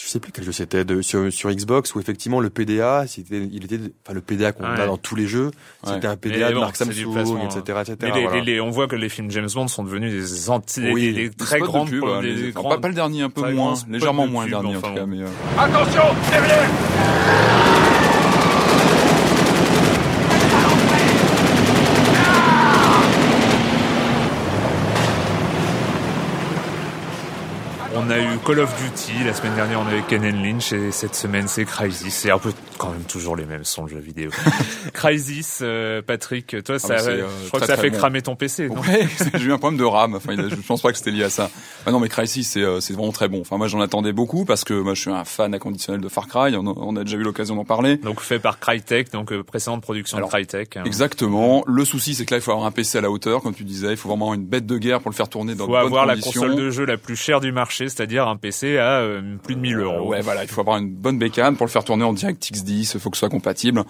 Je 0.00 0.06
sais 0.06 0.20
plus 0.20 0.30
quel 0.30 0.44
jeu 0.44 0.52
c'était 0.52 0.84
de 0.84 1.02
sur, 1.02 1.32
sur 1.32 1.50
Xbox 1.50 1.92
où 1.94 1.98
effectivement 2.00 2.38
le 2.38 2.50
PDA, 2.50 3.06
c'était, 3.08 3.40
il 3.50 3.64
était, 3.64 3.80
enfin 4.04 4.14
le 4.14 4.20
PDA 4.20 4.52
qu'on 4.52 4.62
Ouais. 4.62 4.80
a 4.80 4.86
dans 4.86 4.96
tous 4.96 5.16
les 5.16 5.26
jeux, 5.26 5.46
Ouais. 5.46 5.92
c'était 5.94 6.06
un 6.06 6.10
Mais 6.12 6.16
PDA 6.18 6.50
de 6.50 6.54
bon, 6.54 6.66
du 6.66 6.74
Samsung, 6.74 7.38
etc., 7.44 7.78
etc. 7.82 7.96
Mais 8.02 8.12
les, 8.12 8.22
voilà. 8.22 8.36
les- 8.38 8.42
les- 8.52 8.60
on 8.60 8.70
voit 8.70 8.86
que 8.86 8.94
les 8.94 9.08
films 9.08 9.28
James 9.32 9.48
Bond 9.52 9.66
sont 9.66 9.82
devenus 9.82 10.12
des 10.12 10.50
anti, 10.50 10.82
Oui. 10.92 11.12
des, 11.14 11.30
très 11.30 11.58
de 11.58 11.64
grandes, 11.64 11.90
pub, 11.90 12.04
des 12.22 12.32
les- 12.32 12.42
enfin, 12.50 12.60
grandes- 12.60 12.74
pas, 12.76 12.78
pas 12.78 12.88
le 12.88 12.94
dernier, 12.94 13.22
un 13.22 13.30
peu 13.30 13.52
moins, 13.52 13.74
légèrement 13.88 14.26
de 14.26 14.30
moins 14.32 14.44
le 14.44 14.50
dernier 14.50 14.76
en 14.76 14.78
enfin 14.78 14.88
tout 14.90 14.94
cas. 14.94 15.00
bon. 15.00 15.06
Mais, 15.08 15.22
euh, 15.22 15.26
Attention, 15.58 16.02
derrière 16.30 16.68
On 28.00 28.10
a 28.10 28.18
eu 28.20 28.38
Call 28.46 28.60
of 28.60 28.72
Duty, 28.80 29.24
la 29.24 29.34
semaine 29.34 29.54
dernière 29.56 29.80
on 29.80 29.86
avait 29.86 30.02
Ken 30.02 30.22
Lynch 30.22 30.72
et 30.72 30.92
cette 30.92 31.16
semaine 31.16 31.48
c'est 31.48 31.64
Crysis. 31.64 32.10
C'est 32.12 32.30
un 32.30 32.38
peu 32.38 32.52
quand 32.78 32.90
même 32.90 33.02
toujours 33.02 33.34
les 33.34 33.44
mêmes 33.44 33.64
sons 33.64 33.84
de 33.84 33.88
jeux 33.90 33.98
vidéo. 33.98 34.30
Crysis, 34.94 35.58
euh, 35.62 36.00
Patrick, 36.00 36.62
toi 36.64 36.78
ça, 36.78 36.94
mais 36.94 36.98
c'est, 37.00 37.08
euh, 37.10 37.26
je 37.42 37.48
crois 37.48 37.60
très, 37.60 37.66
que 37.68 37.74
ça 37.74 37.80
fait 37.82 37.90
bon. 37.90 37.98
cramer 37.98 38.22
ton 38.22 38.36
PC. 38.36 38.68
Non 38.68 38.80
Ouais, 38.82 39.08
j'ai 39.34 39.44
eu 39.46 39.52
un 39.52 39.58
problème 39.58 39.80
de 39.80 39.84
RAM. 39.84 40.14
Enfin, 40.14 40.32
il 40.34 40.40
a- 40.40 40.48
je 40.48 40.54
pense 40.54 40.80
pas 40.80 40.92
que 40.92 40.98
c'était 40.98 41.10
lié 41.10 41.24
à 41.24 41.30
ça. 41.30 41.50
Ah 41.86 41.90
non, 41.90 41.98
mais 41.98 42.08
Crysis, 42.08 42.44
c'est 42.44 42.62
euh, 42.62 42.78
c'est 42.80 42.92
vraiment 42.92 43.10
très 43.10 43.28
bon. 43.28 43.40
Enfin, 43.40 43.56
moi, 43.58 43.66
j'en 43.66 43.80
attendais 43.80 44.12
beaucoup 44.12 44.44
parce 44.44 44.62
que 44.62 44.74
moi, 44.74 44.94
je 44.94 45.00
suis 45.00 45.10
un 45.10 45.24
fan 45.24 45.52
inconditionnel 45.52 46.00
de 46.00 46.08
Far 46.08 46.28
Cry. 46.28 46.54
On 46.56 46.66
a, 46.68 46.74
on 46.76 46.94
a 46.96 47.02
déjà 47.04 47.16
eu 47.16 47.22
l'occasion 47.22 47.56
d'en 47.56 47.64
parler. 47.64 47.96
Donc 47.96 48.20
fait 48.20 48.38
par 48.38 48.60
Crytek, 48.60 49.12
donc 49.12 49.32
euh, 49.32 49.42
précédente 49.42 49.82
production 49.82 50.18
Alors, 50.18 50.28
de 50.28 50.34
Crytek. 50.34 50.76
hein. 50.76 50.82
Exactement. 50.86 51.64
Le 51.66 51.84
souci, 51.84 52.14
c'est 52.14 52.24
que 52.26 52.32
là, 52.34 52.38
il 52.38 52.42
faut 52.42 52.52
avoir 52.52 52.66
un 52.66 52.70
PC 52.70 52.98
à 52.98 53.00
la 53.00 53.10
hauteur, 53.10 53.42
comme 53.42 53.54
tu 53.54 53.64
disais. 53.64 53.90
Il 53.90 53.96
faut 53.96 54.08
vraiment 54.08 54.34
une 54.34 54.44
bête 54.44 54.66
de 54.66 54.78
guerre 54.78 55.00
pour 55.00 55.10
le 55.10 55.16
faire 55.16 55.28
tourner 55.28 55.54
dans 55.56 55.64
faut 55.66 55.72
de 55.72 55.76
bonnes 55.78 55.86
avoir 55.86 56.06
la 56.06 56.16
console 56.16 56.54
de 56.54 56.70
jeu 56.70 56.84
la 56.84 56.96
plus 56.96 57.16
chère 57.16 57.40
du 57.40 57.50
marché, 57.50 57.87
c'est-à-dire 57.88 58.28
un 58.28 58.36
PC 58.36 58.78
à 58.78 59.00
euh, 59.00 59.36
plus 59.42 59.54
de 59.54 59.60
1000 59.60 59.78
Euh, 59.78 59.82
euros. 59.84 60.08
ouais, 60.10 60.20
voilà, 60.20 60.42
il 60.44 60.48
faut 60.48 60.60
avoir 60.60 60.78
une 60.78 60.90
bonne 60.94 61.18
bécane 61.18 61.56
pour 61.56 61.66
le 61.66 61.70
faire 61.70 61.84
tourner 61.84 62.04
en 62.04 62.12
DirectX 62.12 62.62
10. 62.64 62.94
Il 62.94 63.00
faut 63.00 63.10
que 63.10 63.16
ce 63.16 63.20
soit 63.20 63.28
compatible. 63.28 63.84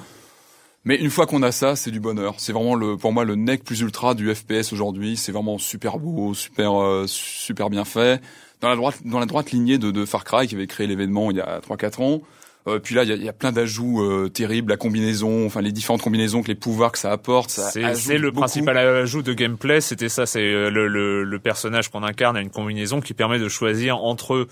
Mais 0.84 0.96
une 0.96 1.11
fois 1.11 1.26
qu'on 1.26 1.42
a 1.42 1.52
ça, 1.52 1.76
c'est 1.76 1.90
du 1.90 2.00
bonheur. 2.00 2.34
C'est 2.38 2.52
vraiment 2.52 2.74
le, 2.74 2.96
pour 2.96 3.12
moi, 3.12 3.24
le 3.24 3.34
neck 3.34 3.64
plus 3.64 3.80
ultra 3.80 4.14
du 4.14 4.32
FPS 4.34 4.72
aujourd'hui. 4.72 5.16
C'est 5.16 5.32
vraiment 5.32 5.58
super 5.58 5.98
beau, 5.98 6.34
super, 6.34 6.80
euh, 6.80 7.04
super 7.06 7.68
bien 7.68 7.84
fait. 7.84 8.22
Dans 8.61 8.68
la 8.68 8.76
droite, 8.76 8.96
dans 9.04 9.18
la 9.20 9.26
droite 9.26 9.50
lignée 9.50 9.78
de, 9.78 9.90
de 9.90 10.04
Far 10.04 10.24
Cry 10.24 10.46
qui 10.46 10.54
avait 10.54 10.66
créé 10.66 10.87
l'événement 10.87 11.30
il 11.30 11.37
y 11.37 11.40
a 11.40 11.61
3-4 11.61 12.02
ans. 12.02 12.20
Euh, 12.68 12.78
puis 12.78 12.94
là, 12.94 13.02
il 13.04 13.09
y 13.09 13.12
a, 13.12 13.16
il 13.16 13.24
y 13.24 13.28
a 13.28 13.33
plein 13.33 13.52
d'ajouts 13.52 14.02
euh, 14.02 14.28
terribles, 14.28 14.70
la 14.70 14.76
combinaison, 14.76 15.46
enfin 15.46 15.61
les 15.61 15.72
différentes 15.72 16.02
combinaisons, 16.02 16.42
que 16.42 16.48
les 16.48 16.54
pouvoirs 16.54 16.92
que 16.92 16.98
ça 16.98 17.11
apporte. 17.12 17.50
ça 17.50 17.70
C'est 17.70 18.18
le 18.18 18.31
beaucoup. 18.31 18.40
principal 18.40 18.76
ajout 18.78 19.22
de 19.22 19.33
gameplay, 19.33 19.81
c'était 19.81 20.09
ça, 20.09 20.26
c'est 20.26 20.40
euh, 20.40 20.70
le, 20.70 20.88
le, 20.88 21.24
le 21.24 21.38
personnage 21.38 21.88
qu'on 21.88 22.02
incarne 22.02 22.37
a 22.37 22.40
une 22.40 22.50
combinaison 22.50 23.00
qui 23.00 23.14
permet 23.14 23.38
de 23.38 23.48
choisir 23.48 23.98
entre 23.98 24.46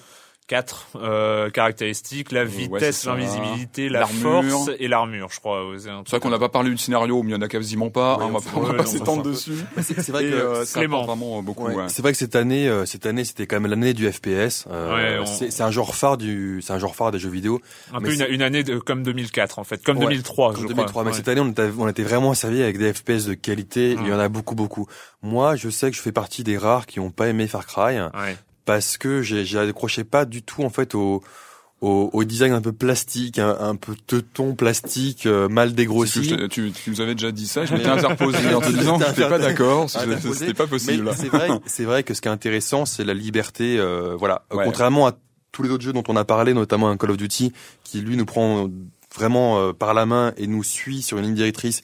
quatre 0.46 0.87
euh, 0.94 1.50
caractéristiques, 1.50 2.30
la 2.30 2.44
vitesse, 2.44 3.04
l'invisibilité, 3.04 3.88
la 3.88 4.06
force 4.06 4.70
et 4.78 4.87
l'armure, 4.87 5.28
je 5.32 5.40
crois. 5.40 5.68
Ouais, 5.68 5.76
C'est 5.78 5.90
vrai 6.11 6.20
qu'on 6.20 6.30
n'a 6.30 6.38
pas 6.38 6.48
parlé 6.48 6.70
du 6.70 6.78
scénario, 6.78 7.22
mais 7.24 7.30
il 7.30 7.35
y 7.35 7.37
en 7.37 7.42
a 7.42 7.48
quasiment 7.48 7.90
pas. 7.90 8.16
Ouais, 8.16 8.22
hein, 8.24 8.28
on 8.30 8.38
va 8.38 8.40
pas, 8.40 8.50
on 8.54 8.61
va 8.61 8.70
ouais, 8.70 8.76
pas 8.76 8.85
non, 8.85 8.88
s'étendre 8.90 9.22
dessus. 9.24 9.56
C'est 9.82 10.09
vrai 10.11 10.24
Et, 10.26 10.30
que 10.30 10.37
euh, 10.37 10.64
ça 10.64 10.80
vraiment 10.87 11.42
beaucoup. 11.42 11.64
Ouais, 11.66 11.74
ouais. 11.74 11.88
C'est 11.88 12.00
vrai 12.02 12.12
que 12.12 12.18
cette 12.18 12.37
année, 12.37 12.68
euh, 12.68 12.87
cette 12.87 13.06
année, 13.06 13.24
c'était 13.24 13.46
quand 13.48 13.59
même 13.61 13.68
l'année 13.70 13.92
du 13.92 14.11
FPS. 14.11 14.66
Euh, 14.70 14.94
Ouais, 14.94 15.18
on- 15.20 15.26
c'est, 15.50 15.61
un 15.62 15.70
genre 15.72 15.94
phare 15.96 16.16
du, 16.16 16.62
c'est 16.62 16.72
un 16.72 16.78
genre 16.78 16.94
phare 16.94 17.11
des 17.11 17.18
jeux 17.18 17.28
vidéo. 17.30 17.61
un 17.92 17.98
mais 18.00 18.16
peu 18.16 18.30
une, 18.32 18.42
année 18.42 18.62
de, 18.62 18.78
comme 18.78 19.02
2004 19.02 19.59
en 19.59 19.64
fait, 19.64 19.82
comme 19.82 19.96
Ouais, 19.98 20.04
2003 20.04 20.52
Comme 20.52 20.62
je 20.62 20.68
2003, 20.68 20.90
crois. 20.90 21.02
mais 21.04 21.11
Ouais. 21.11 21.16
cette 21.16 21.26
année, 21.28 21.40
on 21.40 21.50
était, 21.50 21.70
on 21.76 21.88
était 21.88 22.02
vraiment 22.04 22.35
servi 22.35 22.62
avec 22.62 22.78
des 22.78 22.92
FPS 22.92 23.24
de 23.26 23.35
qualité. 23.35 23.92
Il 24.00 24.06
y 24.06 24.12
en 24.12 24.18
a 24.20 24.28
beaucoup, 24.28 24.54
beaucoup. 24.54 24.87
Moi, 25.22 25.56
je 25.56 25.68
sais 25.70 25.90
que 25.90 25.96
je 25.96 26.02
fais 26.02 26.12
partie 26.12 26.44
des 26.44 26.56
rares 26.56 26.87
qui 26.87 27.00
n'ont 27.00 27.11
pas 27.11 27.26
aimé 27.26 27.48
Far 27.48 27.66
Cry. 27.66 27.96
Parce 28.66 28.98
que 28.98 29.22
j'ai 29.22 29.46
j'ai 29.46 29.59
accroché 29.59 30.05
pas 30.05 30.26
du 30.26 30.42
tout 30.42 30.62
en 30.62 30.68
fait 30.70 30.94
au 30.94 31.22
au, 31.83 32.09
au 32.14 32.24
design 32.24 32.52
un 32.55 32.62
peu 32.62 32.72
plastique, 32.72 33.38
un, 33.38 33.55
un 33.61 33.76
peu 33.76 33.94
teuton 34.07 34.55
plastique, 34.55 35.26
euh, 35.26 35.46
mal 35.46 35.68
Si 35.68 35.74
dégrossi. 35.74 36.20
tu, 36.22 36.48
tu, 36.48 36.72
tu 36.72 36.90
nous 36.90 37.00
avais 37.02 37.14
déjà 37.14 37.31
dit 37.33 37.46
ça, 37.46 37.66
je 37.66 37.74
m'étais 37.74 37.87
interposé 37.88 38.55
en 38.55 38.61
te 38.62 38.70
disant 38.70 38.98
que 38.98 39.05
j'étais 39.07 39.29
pas 39.29 39.38
d'accord, 39.38 39.87
Ah, 39.94 40.05
c'était 40.33 40.55
pas 40.55 40.66
possible. 40.66 41.11
C'est 41.14 41.29
vrai, 41.29 41.48
c'est 41.66 41.85
vrai 41.85 42.02
que 42.02 42.14
ce 42.14 42.22
qui 42.22 42.29
est 42.29 42.31
intéressant, 42.31 42.87
c'est 42.87 43.05
la 43.05 43.12
liberté. 43.12 43.76
euh, 43.79 44.16
voilà, 44.18 44.46
Ouais. 44.52 44.64
contrairement 44.64 45.07
à 45.07 45.12
tous 45.52 45.62
les 45.64 45.68
autres 45.70 45.85
jeux 45.85 45.92
dont 45.92 46.02
on 46.09 46.16
a 46.16 46.24
parlé, 46.24 46.55
notamment 46.55 46.88
un 46.88 46.96
Call 46.96 47.11
of 47.11 47.18
Duty, 47.18 47.52
qui 47.85 48.00
lui 48.00 48.16
nous 48.16 48.26
prend 48.26 48.70
vraiment 49.14 49.59
euh, 49.61 49.72
par 49.74 49.92
la 49.92 50.07
main 50.07 50.33
et 50.38 50.46
nous 50.46 50.62
suit 50.64 51.02
sur 51.02 51.18
une 51.18 51.24
ligne 51.24 51.35
directrice 51.35 51.83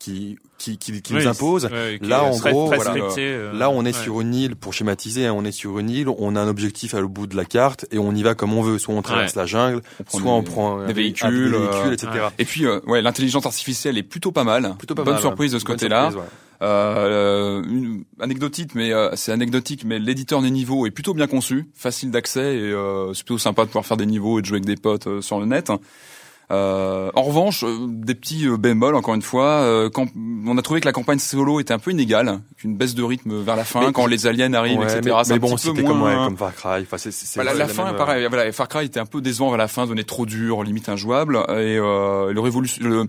qui 0.00 0.36
qui, 0.58 0.76
qui, 0.78 1.00
qui 1.00 1.14
Oui, 1.14 1.20
nous 1.22 1.28
impose. 1.28 1.66
ouais, 1.66 1.98
qui 2.02 2.08
Là, 2.08 2.24
en 2.24 2.36
gros, 2.36 2.66
très 2.68 2.76
voilà. 2.78 2.94
euh, 3.18 3.52
Là, 3.52 3.70
on 3.70 3.82
est 3.84 3.96
ouais. 3.96 4.02
sur 4.04 4.20
une 4.20 4.34
île, 4.34 4.56
pour 4.56 4.74
schématiser, 4.74 5.26
hein, 5.26 5.32
on 5.36 5.44
est 5.44 5.52
sur 5.52 5.78
une 5.78 5.88
île, 5.88 6.08
on 6.08 6.34
a 6.36 6.40
un 6.40 6.48
objectif 6.48 6.92
à 6.94 7.00
le 7.00 7.06
bout 7.06 7.26
de 7.28 7.36
la 7.36 7.44
carte 7.44 7.86
et 7.92 7.98
on 7.98 8.12
y 8.14 8.22
va 8.22 8.34
comme 8.34 8.52
on 8.52 8.60
veut. 8.62 8.78
Soit 8.78 8.94
on 8.94 9.00
traverse 9.02 9.34
Ouais. 9.36 9.42
la 9.42 9.46
jungle, 9.46 9.80
On 10.12 10.18
soit 10.18 10.20
des- 10.22 10.28
on 10.28 10.42
prend 10.42 10.84
des 10.86 10.92
véhicules, 10.92 11.50
des 11.52 11.56
euh, 11.56 11.70
véhicules, 11.70 11.92
etc. 11.92 12.08
ouais. 12.14 12.20
Et 12.38 12.44
puis, 12.44 12.66
euh, 12.66 12.80
ouais, 12.88 13.00
l'intelligence 13.00 13.46
artificielle 13.46 13.96
est 13.96 14.02
plutôt 14.02 14.32
pas 14.32 14.44
mal. 14.44 14.74
Plutôt 14.78 14.94
pas 14.96 15.04
Bonne 15.04 15.14
mal, 15.14 15.22
surprise 15.22 15.52
ouais. 15.52 15.56
de 15.56 15.60
ce 15.60 15.64
côté-là. 15.64 16.10
Euh, 16.62 17.62
une 17.64 18.04
anecdotique, 18.20 18.74
mais 18.74 18.92
euh, 18.92 19.10
c'est 19.16 19.32
anecdotique, 19.32 19.84
mais 19.84 19.98
l'éditeur 19.98 20.42
des 20.42 20.50
niveaux 20.50 20.86
est 20.86 20.90
plutôt 20.90 21.14
bien 21.14 21.26
conçu, 21.26 21.70
facile 21.74 22.10
d'accès 22.10 22.56
et 22.56 22.60
euh, 22.60 23.14
c'est 23.14 23.24
plutôt 23.24 23.38
sympa 23.38 23.62
de 23.62 23.68
pouvoir 23.68 23.86
faire 23.86 23.96
des 23.96 24.04
niveaux 24.06 24.38
et 24.38 24.42
de 24.42 24.46
jouer 24.46 24.56
avec 24.56 24.66
des 24.66 24.76
potes 24.76 25.06
euh, 25.06 25.20
sur 25.22 25.40
le 25.40 25.46
net. 25.46 25.70
Euh, 26.50 27.10
en 27.14 27.22
revanche, 27.22 27.62
euh, 27.62 27.76
des 27.88 28.14
petits 28.14 28.46
euh, 28.48 28.56
bémols 28.56 28.96
encore 28.96 29.14
une 29.14 29.22
fois. 29.22 29.44
euh, 29.62 29.88
quand 29.88 30.06
on 30.46 30.58
a 30.58 30.62
trouvé 30.62 30.80
que 30.80 30.86
la 30.86 30.92
campagne 30.92 31.18
solo 31.20 31.60
était 31.60 31.72
un 31.72 31.78
peu 31.78 31.92
inégale, 31.92 32.40
qu'une 32.56 32.76
baisse 32.76 32.94
de 32.96 33.02
rythme 33.04 33.40
vers 33.42 33.54
la 33.56 33.64
fin, 33.64 33.80
Mais- 33.86 33.92
quand 33.92 34.06
les 34.06 34.26
aliens 34.26 34.52
arrivent, 34.54 34.78
Ouais, 34.80 34.86
etc. 34.86 35.00
mais, 35.28 35.34
mais 35.34 35.38
bon, 35.38 35.56
c'était 35.56 35.84
comme, 35.84 36.02
ouais, 36.02 36.14
comme 36.14 36.36
Far 36.36 36.54
Cry. 36.54 36.82
Enfin, 36.82 36.98
c'est, 36.98 37.12
c'est, 37.12 37.26
c'est 37.26 37.40
Voilà, 37.40 37.54
la 37.54 37.68
fin, 37.68 37.84
même, 37.84 37.94
euh, 37.94 37.98
pareil. 37.98 38.26
Voilà, 38.28 38.50
Far 38.52 38.66
Cry 38.68 38.84
était 38.86 38.98
un 39.00 39.06
peu 39.06 39.20
décevant 39.20 39.48
vers 39.50 39.58
la 39.58 39.68
fin, 39.68 39.84
devenait 39.84 40.02
trop 40.02 40.26
dur, 40.26 40.62
limite 40.64 40.88
injouable, 40.88 41.36
et 41.50 41.78
euh, 41.78 42.32
le, 42.32 42.40
révolution, 42.40 42.84
le, 42.84 43.04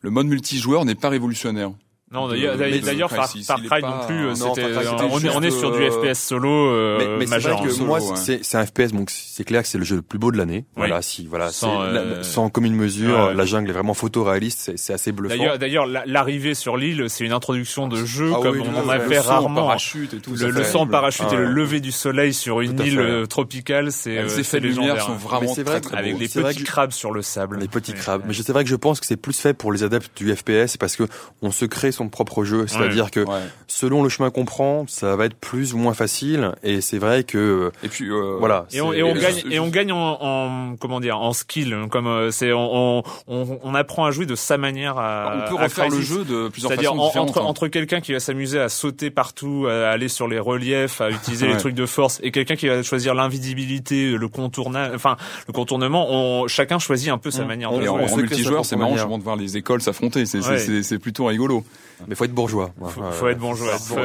le 0.00 0.10
mode 0.10 0.26
multijoueur 0.26 0.84
n'est 0.86 0.94
pas 0.94 1.08
révolutionnaire. 1.10 1.72
Non, 2.12 2.28
d'ailleurs, 2.28 2.56
de- 2.56 3.08
Far, 3.08 3.28
Far 3.44 3.56
Cry 3.58 3.68
pas- 3.68 3.80
non 3.80 4.06
plus, 4.06 4.26
euh, 4.28 4.34
non, 4.36 4.52
Cry, 4.52 4.62
euh, 4.62 4.92
on, 5.10 5.18
est, 5.18 5.28
on 5.28 5.42
est 5.42 5.50
sur 5.50 5.72
du 5.72 5.82
euh, 5.82 5.90
FPS 5.90 6.16
solo 6.20 6.48
euh, 6.48 6.98
mais, 6.98 7.06
mais 7.18 7.24
c'est 7.26 7.30
majeur. 7.30 7.58
vrai 7.58 7.66
que 7.66 7.72
solo, 7.72 7.86
moi, 7.86 7.98
ouais. 8.00 8.14
c'est, 8.14 8.44
c'est 8.44 8.56
un 8.56 8.64
FPS, 8.64 8.92
donc 8.92 9.10
c'est 9.10 9.42
clair 9.42 9.62
que 9.62 9.68
c'est 9.68 9.76
le 9.76 9.82
jeu 9.84 9.96
le 9.96 10.02
plus 10.02 10.20
beau 10.20 10.30
de 10.30 10.38
l'année. 10.38 10.66
Voilà, 10.76 11.02
si, 11.02 11.26
voilà, 11.26 11.50
Sans, 11.50 11.84
c'est, 11.84 11.92
la- 11.92 12.00
euh, 12.00 12.22
sans 12.22 12.48
commune 12.48 12.76
mesure, 12.76 13.18
ouais. 13.18 13.34
la 13.34 13.44
jungle 13.44 13.70
est 13.70 13.72
vraiment 13.72 13.92
photoréaliste, 13.92 14.60
c'est, 14.60 14.78
c'est 14.78 14.92
assez 14.92 15.10
bluffant. 15.10 15.36
D'ailleurs, 15.36 15.58
d'ailleurs, 15.58 15.86
la- 15.86 16.06
l'arrivée 16.06 16.54
sur 16.54 16.76
l'île, 16.76 17.06
c'est 17.10 17.24
une 17.24 17.32
introduction 17.32 17.88
de 17.88 17.96
jeu 18.04 18.30
Ah 18.36 18.38
comme 18.40 18.60
oui, 18.60 18.68
on 18.72 18.76
en 18.84 18.88
a 18.88 19.00
fait. 19.00 19.18
rarement. 19.18 19.62
parachute 19.66 20.14
et 20.14 20.18
tout. 20.20 20.30
Le, 20.30 20.36
ça 20.36 20.46
le 20.46 20.52
fait 20.52 20.64
saut 20.64 20.78
en 20.78 20.86
parachute 20.86 21.26
Ah 21.28 21.34
et 21.34 21.36
le 21.38 21.46
ouais. 21.46 21.50
lever 21.54 21.80
du 21.80 21.90
soleil 21.90 22.32
sur 22.34 22.60
une 22.60 22.78
île 22.78 23.00
euh, 23.00 23.26
tropicale, 23.26 23.90
c'est 23.90 24.10
Les 24.10 24.18
euh, 24.18 24.26
effets 24.26 24.42
c'est 24.44 24.60
de 24.60 24.68
lumière 24.68 24.94
légendaire. 24.94 25.06
sont 25.06 25.14
vraiment 25.14 25.52
c'est 25.52 25.64
très 25.64 25.72
vrai 25.72 25.80
très 25.80 25.96
avec 25.96 26.14
vrai 26.14 26.52
petits 26.52 26.62
crabes 26.62 26.92
sur 26.92 27.10
le 27.10 27.22
sable. 27.22 27.58
Les 27.58 27.66
petits 27.66 27.94
crabes. 27.94 28.22
Mais 28.28 28.32
c'est 28.32 28.52
vrai 28.52 28.62
que 28.62 28.70
je 28.70 28.76
pense 28.76 29.00
que 29.00 29.06
c'est 29.06 29.16
plus 29.16 29.36
fait 29.36 29.54
pour 29.54 29.72
les 29.72 29.82
adeptes 29.82 30.16
du 30.16 30.32
FPS 30.34 30.76
parce 30.78 30.94
que 30.94 31.02
on 31.42 31.50
se 31.50 31.64
crée 31.64 31.90
son 31.96 32.05
propre 32.10 32.44
jeu. 32.44 32.66
C'est-à-dire 32.66 33.10
que 33.10 33.20
Ouais. 33.20 33.40
selon 33.66 34.02
le 34.02 34.08
chemin 34.08 34.30
qu'on 34.30 34.44
prend, 34.44 34.84
ça 34.88 35.16
va 35.16 35.26
être 35.26 35.34
plus 35.36 35.74
ou 35.74 35.78
moins 35.78 35.94
facile. 35.94 36.52
Et 36.62 36.80
c'est 36.80 36.98
vrai 36.98 37.24
que 37.24 37.70
Et 37.82 37.88
puis 37.88 38.08
euh, 38.10 38.36
voilà. 38.38 38.66
Et 38.72 38.80
on, 38.80 38.92
et 38.92 39.00
gagne 39.20 39.42
et 39.50 39.58
on 39.58 39.68
gagne 39.68 39.92
en, 39.92 40.18
en 40.20 40.76
comment 40.76 41.00
dire 41.00 41.18
en 41.20 41.32
skill 41.32 41.72
hein, 41.72 41.88
comme 41.88 42.06
euh, 42.06 42.30
c'est 42.30 42.52
on, 42.52 43.02
on, 43.28 43.58
on 43.62 43.74
apprend 43.74 44.04
à 44.04 44.10
jouer 44.10 44.26
de 44.26 44.34
sa 44.34 44.58
manière 44.58 44.98
à 44.98 45.44
on 45.46 45.50
peut 45.50 45.60
à 45.60 45.64
refaire 45.64 45.88
le 45.88 46.00
jeu 46.00 46.24
de 46.24 46.48
plusieurs 46.48 46.72
façons 46.72 46.98
en- 46.98 47.06
différentes. 47.06 47.28
entre 47.30 47.40
hein. 47.40 47.44
entre 47.44 47.68
quelqu'un 47.68 48.00
qui 48.00 48.12
va 48.12 48.20
s'amuser 48.20 48.60
à 48.60 48.68
sauter 48.68 49.10
partout, 49.10 49.66
à 49.68 49.88
aller 49.88 50.08
sur 50.08 50.28
les 50.28 50.38
reliefs, 50.38 51.00
à 51.00 51.10
utiliser 51.10 51.46
les 51.48 51.56
trucs 51.56 51.74
de 51.74 51.86
force, 51.86 52.20
et 52.22 52.30
quelqu'un 52.30 52.56
qui 52.56 52.68
va 52.68 52.82
choisir 52.82 53.14
l'invisibilité, 53.14 54.12
le 54.12 54.28
contourna, 54.28 54.90
enfin 54.94 55.16
le 55.46 55.52
contournement, 55.52 56.06
on, 56.10 56.46
chacun 56.48 56.78
choisit 56.78 57.08
un 57.10 57.18
peu 57.18 57.30
sa 57.30 57.44
Mm. 57.44 57.48
manière 57.48 57.72
On- 57.72 57.78
de 57.78 57.84
jouer. 57.84 57.90
on 57.90 58.12
en 58.12 58.16
multijoueur, 58.16 58.64
c'est 58.64 58.76
marrant 58.76 58.92
justement 58.94 59.18
de 59.18 59.22
voir 59.22 59.36
les 59.36 59.56
écoles 59.56 59.80
s'affronter. 59.82 60.24
C'est 60.26 60.98
plutôt 60.98 61.26
rigolo. 61.26 61.64
Mais 62.06 62.14
faut 62.14 62.24
être 62.24 62.32
bourgeois. 62.34 62.72
Faut, 62.78 63.00
Ouais, 63.02 63.12
faut 63.12 63.28
être. 63.28 63.38
Faut 63.38 63.94
bon 63.96 64.04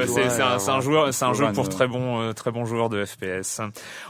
C'est 0.60 0.70
un, 0.72 0.82
joueur, 0.82 1.14
c'est 1.14 1.26
un 1.26 1.34
jeu 1.34 1.52
pour 1.54 1.70
très 1.70 1.88
bons, 1.88 2.22
euh, 2.22 2.34
très 2.34 2.52
bons 2.52 2.66
joueurs 2.66 2.90
de 2.90 3.04
FPS. 3.04 3.62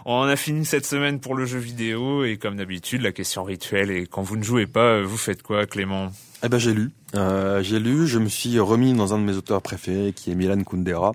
On 0.06 0.22
a 0.24 0.36
fini 0.36 0.66
cette 0.66 0.86
semaine 0.86 1.20
pour 1.20 1.36
le 1.36 1.46
jeu 1.46 1.60
vidéo 1.60 2.24
et 2.24 2.38
comme 2.38 2.58
d'habitude, 2.58 3.02
la 3.02 3.12
question 3.12 3.44
rituelle 3.44 3.92
est 3.92 4.06
quand 4.06 4.22
vous 4.22 4.38
ne 4.38 4.44
jouez 4.44 4.68
pas, 4.68 5.02
vous 5.02 5.18
faites 5.18 5.42
quoi, 5.44 5.66
Clément? 5.66 6.12
Eh 6.44 6.50
ben 6.50 6.58
j'ai 6.58 6.74
lu. 6.74 6.92
Euh, 7.16 7.62
j'ai 7.62 7.80
lu. 7.80 8.08
Je 8.08 8.18
me 8.20 8.28
suis 8.30 8.60
remis 8.60 8.94
dans 8.94 9.14
un 9.14 9.20
de 9.20 9.24
mes 9.24 9.36
auteurs 9.38 9.62
préférés, 9.62 10.14
qui 10.14 10.32
est 10.32 10.36
Milan 10.36 10.64
Kundera. 10.64 11.14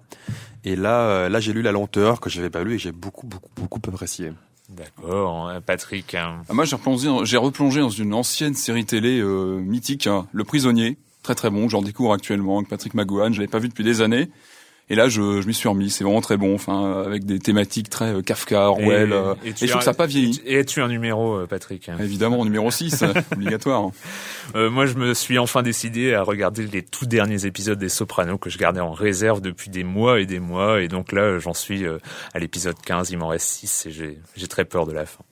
Et 0.64 0.76
là, 0.76 1.00
euh, 1.02 1.29
là 1.29 1.40
j'ai 1.40 1.52
lu 1.52 1.62
La 1.62 1.72
Lenteur 1.72 2.20
que 2.20 2.31
j'avais 2.31 2.50
pas 2.50 2.62
lu 2.64 2.74
et 2.74 2.79
j'ai 2.79 2.92
beaucoup, 2.92 3.26
beaucoup, 3.26 3.50
beaucoup 3.57 3.81
apprécié. 3.88 4.33
D'accord, 4.68 5.48
euh, 5.48 5.61
Patrick. 5.61 6.14
hein. 6.14 6.42
Ah, 6.48 6.52
Moi, 6.52 6.64
j'ai 6.64 6.74
replongé, 6.76 7.09
j'ai 7.24 7.37
replongé 7.37 7.81
dans 7.81 7.88
une 7.90 8.12
ancienne 8.14 8.55
série 8.55 8.85
télé 8.85 9.20
euh, 9.20 9.59
mythique, 9.61 10.07
hein, 10.09 10.26
Le 10.33 10.42
Prisonnier, 10.42 10.98
très 11.27 11.35
très 11.35 11.51
bon. 11.51 11.69
J'en 11.69 11.83
découvre 11.83 12.12
actuellement 12.12 12.59
avec 12.59 12.69
Patrick 12.69 12.95
Magouane. 12.95 13.33
Je 13.35 13.41
l'avais 13.41 13.51
pas 13.51 13.59
vu 13.59 13.69
depuis 13.69 13.83
des 13.85 14.01
années. 14.01 14.31
Et 14.89 14.95
là, 14.95 15.09
je, 15.09 15.41
je 15.43 15.47
m'y 15.49 15.53
suis 15.55 15.69
remis. 15.69 15.91
C'est 15.91 16.05
vraiment 16.05 16.21
très 16.21 16.37
bon. 16.37 16.55
Enfin, 16.55 17.03
avec 17.05 17.25
des 17.25 17.41
thématiques 17.41 17.91
très 17.91 18.15
euh, 18.15 18.23
Kafka, 18.23 18.69
Orwell. 18.71 19.12
euh, 19.12 19.35
et, 19.45 19.53
tu 19.53 19.67
je 19.67 19.73
trouve 19.73 19.79
as- 19.79 19.79
que 19.81 19.85
ça 19.85 19.91
n'a 19.91 19.97
pas 19.97 20.07
vieilli. 20.07 20.41
Et 20.47 20.55
es-tu 20.61 20.81
un 20.81 20.87
numéro, 20.87 21.35
euh, 21.35 21.47
Patrick 21.49 21.91
Évidemment, 21.99 22.45
numéro 22.45 22.71
6, 22.71 23.03
obligatoire. 23.33 23.91
Euh, 24.55 24.71
Moi, 24.71 24.87
je 24.87 24.95
me 24.95 25.12
suis 25.12 25.41
enfin 25.41 25.65
décidé 25.65 26.15
à 26.15 26.23
regarder 26.23 26.69
les 26.69 26.83
tout 26.85 27.05
derniers 27.07 27.47
épisodes 27.47 27.81
des 27.81 27.89
Sopranos 27.89 28.39
que 28.39 28.49
je 28.49 28.59
gardais 28.59 28.79
en 28.79 28.93
réserve 28.93 29.41
depuis 29.41 29.71
des 29.71 29.83
mois 29.83 30.21
et 30.21 30.27
des 30.27 30.39
mois. 30.39 30.81
Et 30.81 30.87
donc 30.87 31.11
là, 31.11 31.41
j'en 31.41 31.53
suis 31.55 31.85
à 32.33 32.39
l'épisode 32.39 32.77
15. 32.85 33.11
Il 33.11 33.19
m'en 33.19 33.27
reste 33.29 33.49
6 33.49 33.87
et 33.87 33.91
j'ai- 33.91 34.47
très 34.47 34.65
peur 34.65 34.87
de 34.87 34.93
la 34.93 35.05
fin. 35.05 35.25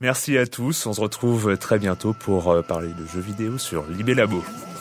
Merci 0.00 0.36
à 0.38 0.44
tous. 0.46 0.86
On 0.86 0.92
se 0.92 1.00
retrouve 1.00 1.56
très 1.56 1.78
bientôt 1.78 2.14
pour 2.18 2.52
parler 2.66 2.88
de 2.88 3.06
jeux 3.06 3.20
vidéo 3.20 3.58
sur 3.58 3.84
Libé 3.96 4.14
Labo. 4.14 4.42